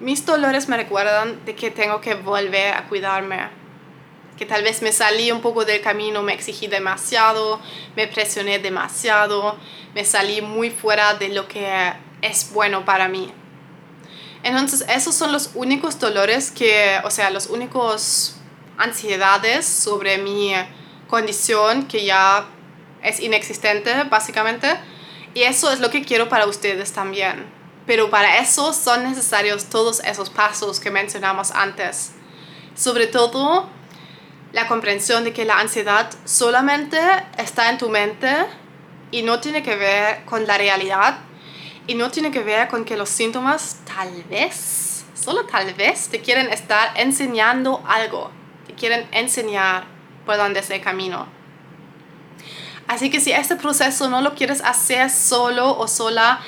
mis 0.00 0.26
dolores 0.26 0.68
me 0.68 0.76
recuerdan 0.76 1.44
de 1.44 1.54
que 1.54 1.70
tengo 1.70 2.00
que 2.00 2.14
volver 2.14 2.74
a 2.74 2.88
cuidarme 2.88 3.61
que 4.36 4.46
tal 4.46 4.62
vez 4.62 4.82
me 4.82 4.92
salí 4.92 5.30
un 5.30 5.40
poco 5.40 5.64
del 5.64 5.80
camino, 5.80 6.22
me 6.22 6.32
exigí 6.32 6.66
demasiado, 6.66 7.60
me 7.96 8.08
presioné 8.08 8.58
demasiado, 8.58 9.56
me 9.94 10.04
salí 10.04 10.40
muy 10.40 10.70
fuera 10.70 11.14
de 11.14 11.28
lo 11.28 11.46
que 11.48 11.92
es 12.22 12.52
bueno 12.52 12.84
para 12.84 13.08
mí. 13.08 13.32
Entonces, 14.42 14.84
esos 14.88 15.14
son 15.14 15.32
los 15.32 15.50
únicos 15.54 15.98
dolores 16.00 16.50
que, 16.50 16.98
o 17.04 17.10
sea, 17.10 17.30
los 17.30 17.46
únicos 17.46 18.36
ansiedades 18.76 19.66
sobre 19.66 20.18
mi 20.18 20.52
condición 21.08 21.86
que 21.86 22.04
ya 22.04 22.46
es 23.02 23.20
inexistente, 23.20 24.04
básicamente. 24.04 24.68
Y 25.34 25.42
eso 25.42 25.70
es 25.70 25.80
lo 25.80 25.90
que 25.90 26.02
quiero 26.04 26.28
para 26.28 26.46
ustedes 26.46 26.92
también. 26.92 27.46
Pero 27.86 28.10
para 28.10 28.38
eso 28.38 28.72
son 28.72 29.04
necesarios 29.04 29.64
todos 29.66 30.00
esos 30.00 30.30
pasos 30.30 30.80
que 30.80 30.90
mencionamos 30.90 31.50
antes. 31.52 32.12
Sobre 32.74 33.06
todo 33.06 33.68
la 34.52 34.68
comprensión 34.68 35.24
de 35.24 35.32
que 35.32 35.44
la 35.44 35.58
ansiedad 35.58 36.10
solamente 36.24 36.98
está 37.38 37.70
en 37.70 37.78
tu 37.78 37.88
mente 37.88 38.30
y 39.10 39.22
no 39.22 39.40
tiene 39.40 39.62
que 39.62 39.76
ver 39.76 40.24
con 40.24 40.46
la 40.46 40.58
realidad 40.58 41.18
y 41.86 41.94
no 41.94 42.10
tiene 42.10 42.30
que 42.30 42.40
ver 42.40 42.68
con 42.68 42.84
que 42.84 42.96
los 42.96 43.08
síntomas 43.08 43.78
tal 43.84 44.22
vez, 44.24 45.04
solo 45.14 45.46
tal 45.46 45.72
vez, 45.74 46.08
te 46.08 46.20
quieren 46.20 46.52
estar 46.52 46.92
enseñando 46.96 47.82
algo, 47.86 48.30
te 48.66 48.74
quieren 48.74 49.08
enseñar 49.12 49.84
por 50.24 50.36
dónde 50.36 50.60
es 50.60 50.70
el 50.70 50.80
camino. 50.80 51.26
Así 52.86 53.10
que 53.10 53.20
si 53.20 53.32
este 53.32 53.56
proceso 53.56 54.08
no 54.08 54.20
lo 54.20 54.34
quieres 54.34 54.60
hacer 54.62 55.08
solo 55.10 55.76
o 55.78 55.88
sola, 55.88 56.40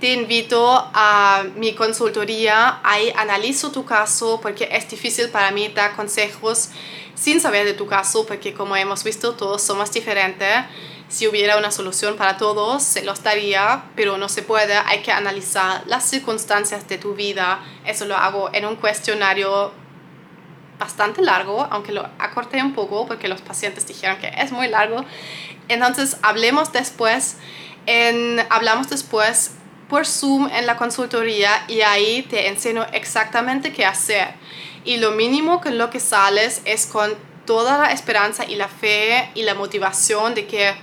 te 0.00 0.14
invito 0.14 0.90
a 0.94 1.44
mi 1.56 1.74
consultoría. 1.74 2.80
Ahí 2.82 3.12
analizo 3.14 3.70
tu 3.70 3.84
caso 3.84 4.40
porque 4.40 4.68
es 4.72 4.88
difícil 4.88 5.28
para 5.28 5.50
mí 5.50 5.68
dar 5.68 5.94
consejos 5.94 6.70
sin 7.14 7.40
saber 7.40 7.66
de 7.66 7.74
tu 7.74 7.86
caso, 7.86 8.24
porque 8.24 8.54
como 8.54 8.74
hemos 8.76 9.04
visto, 9.04 9.34
todos 9.34 9.62
somos 9.62 9.92
diferentes. 9.92 10.64
Si 11.08 11.26
hubiera 11.28 11.58
una 11.58 11.70
solución 11.70 12.16
para 12.16 12.38
todos, 12.38 12.82
se 12.82 13.04
los 13.04 13.22
daría, 13.22 13.84
pero 13.94 14.16
no 14.16 14.30
se 14.30 14.42
puede. 14.42 14.74
Hay 14.74 15.02
que 15.02 15.12
analizar 15.12 15.82
las 15.86 16.08
circunstancias 16.08 16.88
de 16.88 16.96
tu 16.96 17.14
vida. 17.14 17.60
Eso 17.84 18.06
lo 18.06 18.16
hago 18.16 18.48
en 18.54 18.64
un 18.64 18.76
cuestionario 18.76 19.72
bastante 20.78 21.20
largo, 21.20 21.68
aunque 21.70 21.92
lo 21.92 22.08
acorté 22.18 22.62
un 22.62 22.72
poco 22.72 23.06
porque 23.06 23.28
los 23.28 23.42
pacientes 23.42 23.86
dijeron 23.86 24.16
que 24.18 24.32
es 24.38 24.50
muy 24.50 24.68
largo. 24.68 25.04
Entonces, 25.68 26.16
hablemos 26.22 26.72
después, 26.72 27.36
en, 27.84 28.46
hablamos 28.48 28.88
después 28.88 29.56
por 29.90 30.06
Zoom 30.06 30.48
en 30.48 30.64
la 30.64 30.76
consultoría 30.76 31.64
y 31.68 31.82
ahí 31.82 32.22
te 32.22 32.48
enseño 32.48 32.86
exactamente 32.92 33.72
qué 33.72 33.84
hacer 33.84 34.28
y 34.84 34.96
lo 34.96 35.10
mínimo 35.10 35.60
con 35.60 35.76
lo 35.76 35.90
que 35.90 36.00
sales 36.00 36.62
es 36.64 36.86
con 36.86 37.14
toda 37.44 37.78
la 37.78 37.92
esperanza 37.92 38.44
y 38.44 38.54
la 38.54 38.68
fe 38.68 39.30
y 39.34 39.42
la 39.42 39.54
motivación 39.54 40.34
de 40.34 40.46
que 40.46 40.74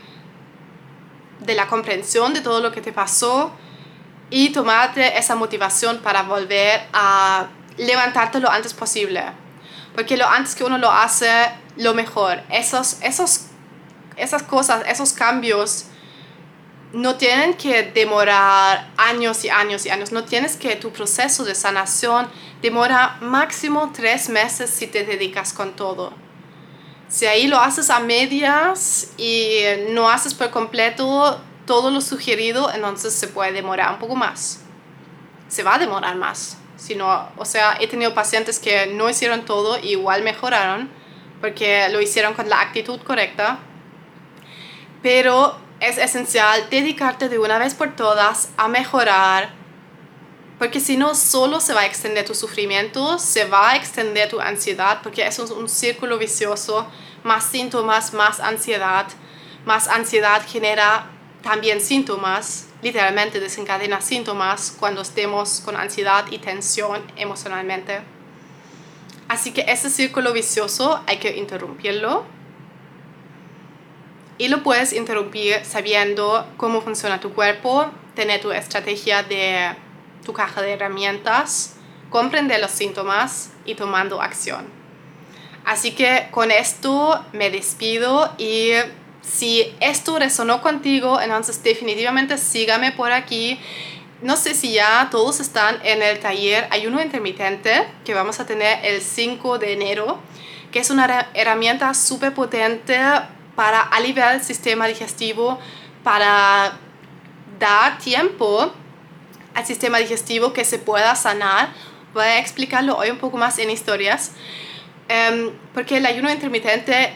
de 1.40 1.56
la 1.56 1.68
comprensión 1.68 2.34
de 2.34 2.42
todo 2.42 2.62
lo 2.62 2.72
que 2.72 2.82
te 2.82 2.92
pasó 2.92 3.52
y 4.30 4.50
tomarte 4.50 5.18
esa 5.18 5.36
motivación 5.36 6.00
para 6.00 6.24
volver 6.24 6.82
a 6.94 7.48
levantarte 7.78 8.40
lo 8.40 8.50
antes 8.50 8.74
posible. 8.74 9.24
Porque 9.96 10.18
lo 10.18 10.28
antes 10.28 10.56
que 10.56 10.64
uno 10.64 10.78
lo 10.78 10.92
hace, 10.92 11.32
lo 11.78 11.94
mejor. 11.94 12.42
Esos, 12.50 12.98
esos, 13.02 13.46
esas 14.18 14.44
cosas, 14.44 14.84
esos 14.88 15.14
cambios 15.14 15.86
no 16.98 17.16
tienen 17.16 17.54
que 17.54 17.84
demorar 17.84 18.90
años 18.98 19.46
y 19.46 19.50
años 19.50 19.86
y 19.86 19.92
años. 19.92 20.12
No 20.12 20.24
tienes 20.24 20.56
que 20.56 20.76
tu 20.76 20.92
proceso 20.92 21.46
de 21.46 21.54
sanación 21.54 22.28
demora 22.60 23.18
máximo 23.22 23.92
tres 23.94 24.30
meses 24.30 24.72
si 24.72 24.88
te 24.88 25.06
dedicas 25.06 25.54
con 25.54 25.76
todo. 25.76 26.12
Si 27.08 27.28
ahí 27.28 27.48
lo 27.48 27.60
haces 27.60 27.92
a 27.92 28.00
medias 28.00 29.12
y 29.16 29.60
no 29.92 30.10
haces 30.10 30.34
por 30.34 30.50
completo 30.50 31.40
todo 31.68 31.92
lo 31.92 32.02
sugerido, 32.02 32.74
entonces 32.74 33.14
se 33.14 33.28
puede 33.28 33.52
demorar 33.52 33.94
un 33.94 34.00
poco 34.00 34.16
más. 34.16 34.62
Se 35.50 35.62
va 35.62 35.76
a 35.76 35.78
demorar 35.78 36.16
más. 36.16 36.58
Si 36.78 36.98
o 37.00 37.46
sea, 37.46 37.78
he 37.80 37.88
tenido 37.88 38.16
pacientes 38.16 38.58
que 38.58 38.88
no 38.88 39.08
hicieron 39.08 39.46
todo 39.46 39.78
y 39.78 39.90
igual 39.90 40.24
mejoraron 40.24 40.90
porque 41.42 41.90
lo 41.90 42.02
hicieron 42.02 42.34
con 42.34 42.50
la 42.50 42.60
actitud 42.60 43.00
correcta. 43.02 43.60
Pero 45.04 45.67
es 45.80 45.98
esencial 45.98 46.70
dedicarte 46.70 47.30
de 47.30 47.40
una 47.40 47.60
vez 47.60 47.74
por 47.74 47.96
todas 47.96 48.50
a 48.58 48.68
mejorar, 48.68 49.52
porque 50.58 50.80
si 50.80 50.98
no, 50.98 51.14
solo 51.14 51.60
se 51.60 51.74
va 51.74 51.82
a 51.82 51.86
extender 51.86 52.26
tu 52.26 52.34
sufrimiento, 52.34 53.20
se 53.20 53.46
va 53.46 53.72
a 53.72 53.76
extender 53.76 54.28
tu 54.28 54.40
ansiedad, 54.40 55.02
porque 55.04 55.26
eso 55.26 55.44
es 55.44 55.52
un 55.52 55.70
círculo 55.70 56.18
vicioso, 56.18 56.88
más 57.24 57.44
síntomas, 57.44 58.14
más 58.14 58.40
ansiedad, 58.40 59.06
más 59.66 59.88
ansiedad 59.88 60.42
genera 60.48 61.06
también 61.44 61.80
síntomas, 61.80 62.68
literalmente 62.82 63.40
desencadena 63.40 64.02
síntomas 64.02 64.76
cuando 64.80 65.02
estemos 65.02 65.62
con 65.64 65.76
ansiedad 65.76 66.26
y 66.32 66.40
tensión 66.40 67.04
emocionalmente. 67.16 68.00
Así 69.28 69.52
que 69.52 69.66
ese 69.68 69.92
círculo 69.92 70.34
vicioso 70.34 71.04
hay 71.06 71.18
que 71.18 71.38
interrumpirlo 71.38 72.37
y 74.38 74.48
lo 74.50 74.64
puedes 74.64 74.94
interrumpir 74.94 75.66
sabiendo 75.66 76.48
cómo 76.58 76.82
funciona 76.82 77.20
tu 77.20 77.34
cuerpo, 77.34 77.90
tener 78.16 78.42
tu 78.42 78.52
estrategia 78.52 79.24
de 79.24 79.76
tu 80.24 80.34
caja 80.34 80.62
de 80.62 80.74
herramientas, 80.74 81.76
comprender 82.10 82.60
los 82.60 82.72
síntomas 82.72 83.52
y 83.66 83.76
tomando 83.76 84.22
acción. 84.22 84.66
Así 85.66 85.92
que 85.92 86.28
con 86.32 86.52
esto 86.52 87.24
me 87.34 87.50
despido 87.50 88.34
y 88.38 88.72
si 89.22 89.76
esto 89.82 90.18
resonó 90.18 90.62
contigo, 90.62 91.20
entonces 91.20 91.62
definitivamente 91.62 92.38
sígame 92.38 92.92
por 92.94 93.12
aquí. 93.12 93.60
No 94.22 94.38
sé 94.38 94.54
si 94.54 94.74
ya 94.74 95.10
todos 95.12 95.40
están 95.40 95.80
en 95.84 96.02
el 96.02 96.20
taller 96.20 96.68
Ayuno 96.72 97.02
Intermitente 97.02 97.86
que 98.06 98.14
vamos 98.14 98.40
a 98.40 98.46
tener 98.46 98.84
el 98.86 99.02
5 99.02 99.60
de 99.60 99.74
enero, 99.74 100.20
que 100.72 100.80
es 100.80 100.90
una 100.90 101.30
herramienta 101.34 101.94
súper 101.94 102.34
potente 102.34 102.98
para 103.58 103.82
aliviar 103.82 104.36
el 104.36 104.44
sistema 104.44 104.86
digestivo, 104.86 105.58
para 106.04 106.78
dar 107.58 107.98
tiempo 107.98 108.72
al 109.56 109.66
sistema 109.66 109.98
digestivo 109.98 110.54
que 110.54 110.64
se 110.64 110.78
pueda 110.78 111.16
sanar. 111.16 111.70
Voy 112.14 112.24
a 112.24 112.38
explicarlo 112.38 112.96
hoy 112.96 113.10
un 113.10 113.18
poco 113.18 113.36
más 113.36 113.58
en 113.58 113.72
historias, 113.72 114.34
em, 115.10 115.50
porque 115.74 115.98
el 115.98 116.06
ayuno 116.06 116.30
intermitente 116.30 117.16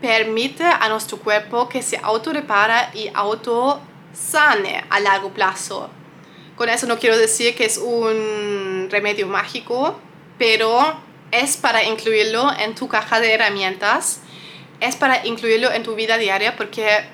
permite 0.00 0.64
a 0.64 0.88
nuestro 0.88 1.18
cuerpo 1.18 1.68
que 1.68 1.82
se 1.82 1.98
autorrepara 2.02 2.90
y 2.94 3.10
autosane 3.12 4.84
a 4.88 4.98
largo 4.98 5.28
plazo. 5.28 5.90
Con 6.56 6.70
eso 6.70 6.86
no 6.86 6.98
quiero 6.98 7.18
decir 7.18 7.54
que 7.54 7.66
es 7.66 7.76
un 7.76 8.88
remedio 8.90 9.26
mágico, 9.26 10.00
pero 10.38 10.98
es 11.30 11.58
para 11.58 11.84
incluirlo 11.84 12.50
en 12.58 12.74
tu 12.74 12.88
caja 12.88 13.20
de 13.20 13.34
herramientas 13.34 14.22
es 14.82 14.96
para 14.96 15.24
incluirlo 15.24 15.72
en 15.72 15.84
tu 15.84 15.94
vida 15.94 16.18
diaria 16.18 16.56
porque 16.56 17.04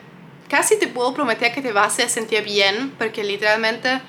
casi 0.49 0.79
te 0.79 0.89
puedo 0.89 1.13
prometer 1.13 1.53
que 1.53 1.61
te 1.61 1.73
vas 1.73 2.01
a 2.01 2.09
sentir 2.09 2.43
bien 2.43 2.95
porque 2.99 3.23
literalmente 3.23 4.01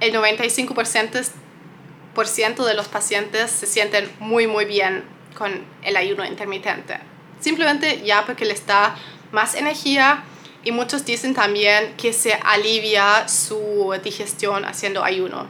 el 0.00 0.14
95% 0.14 2.64
de 2.64 2.74
los 2.74 2.88
pacientes 2.88 3.50
se 3.50 3.66
sienten 3.66 4.10
muy 4.18 4.46
muy 4.46 4.64
bien 4.64 5.04
con 5.36 5.66
el 5.82 5.98
ayuno 5.98 6.24
intermitente. 6.24 6.98
Simplemente 7.38 8.00
ya 8.02 8.24
porque 8.24 8.46
les 8.46 8.66
da 8.66 8.96
más 9.30 9.54
energía 9.54 10.24
y 10.64 10.72
muchos 10.72 11.04
dicen 11.04 11.34
también 11.34 11.94
que 11.98 12.14
se 12.14 12.32
alivia 12.32 13.28
su 13.28 13.94
digestión 14.02 14.64
haciendo 14.64 15.04
ayuno. 15.04 15.46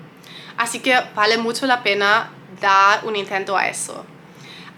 Así 0.57 0.81
que 0.81 1.01
vale 1.15 1.39
mucho 1.39 1.67
la 1.67 1.85
pena 1.85 2.33
dar 2.61 3.07
un 3.07 3.15
intento 3.15 3.57
a 3.57 3.69
eso. 3.69 4.05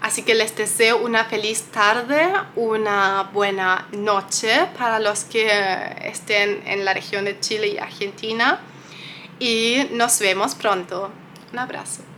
Así 0.01 0.23
que 0.23 0.33
les 0.33 0.55
deseo 0.55 0.97
una 0.97 1.25
feliz 1.25 1.63
tarde, 1.71 2.31
una 2.55 3.29
buena 3.33 3.87
noche 3.91 4.67
para 4.77 4.99
los 4.99 5.25
que 5.25 5.47
estén 6.03 6.61
en 6.65 6.85
la 6.85 6.93
región 6.93 7.25
de 7.25 7.37
Chile 7.39 7.67
y 7.67 7.77
Argentina 7.77 8.61
y 9.39 9.87
nos 9.91 10.19
vemos 10.19 10.55
pronto. 10.55 11.11
Un 11.51 11.59
abrazo. 11.59 12.08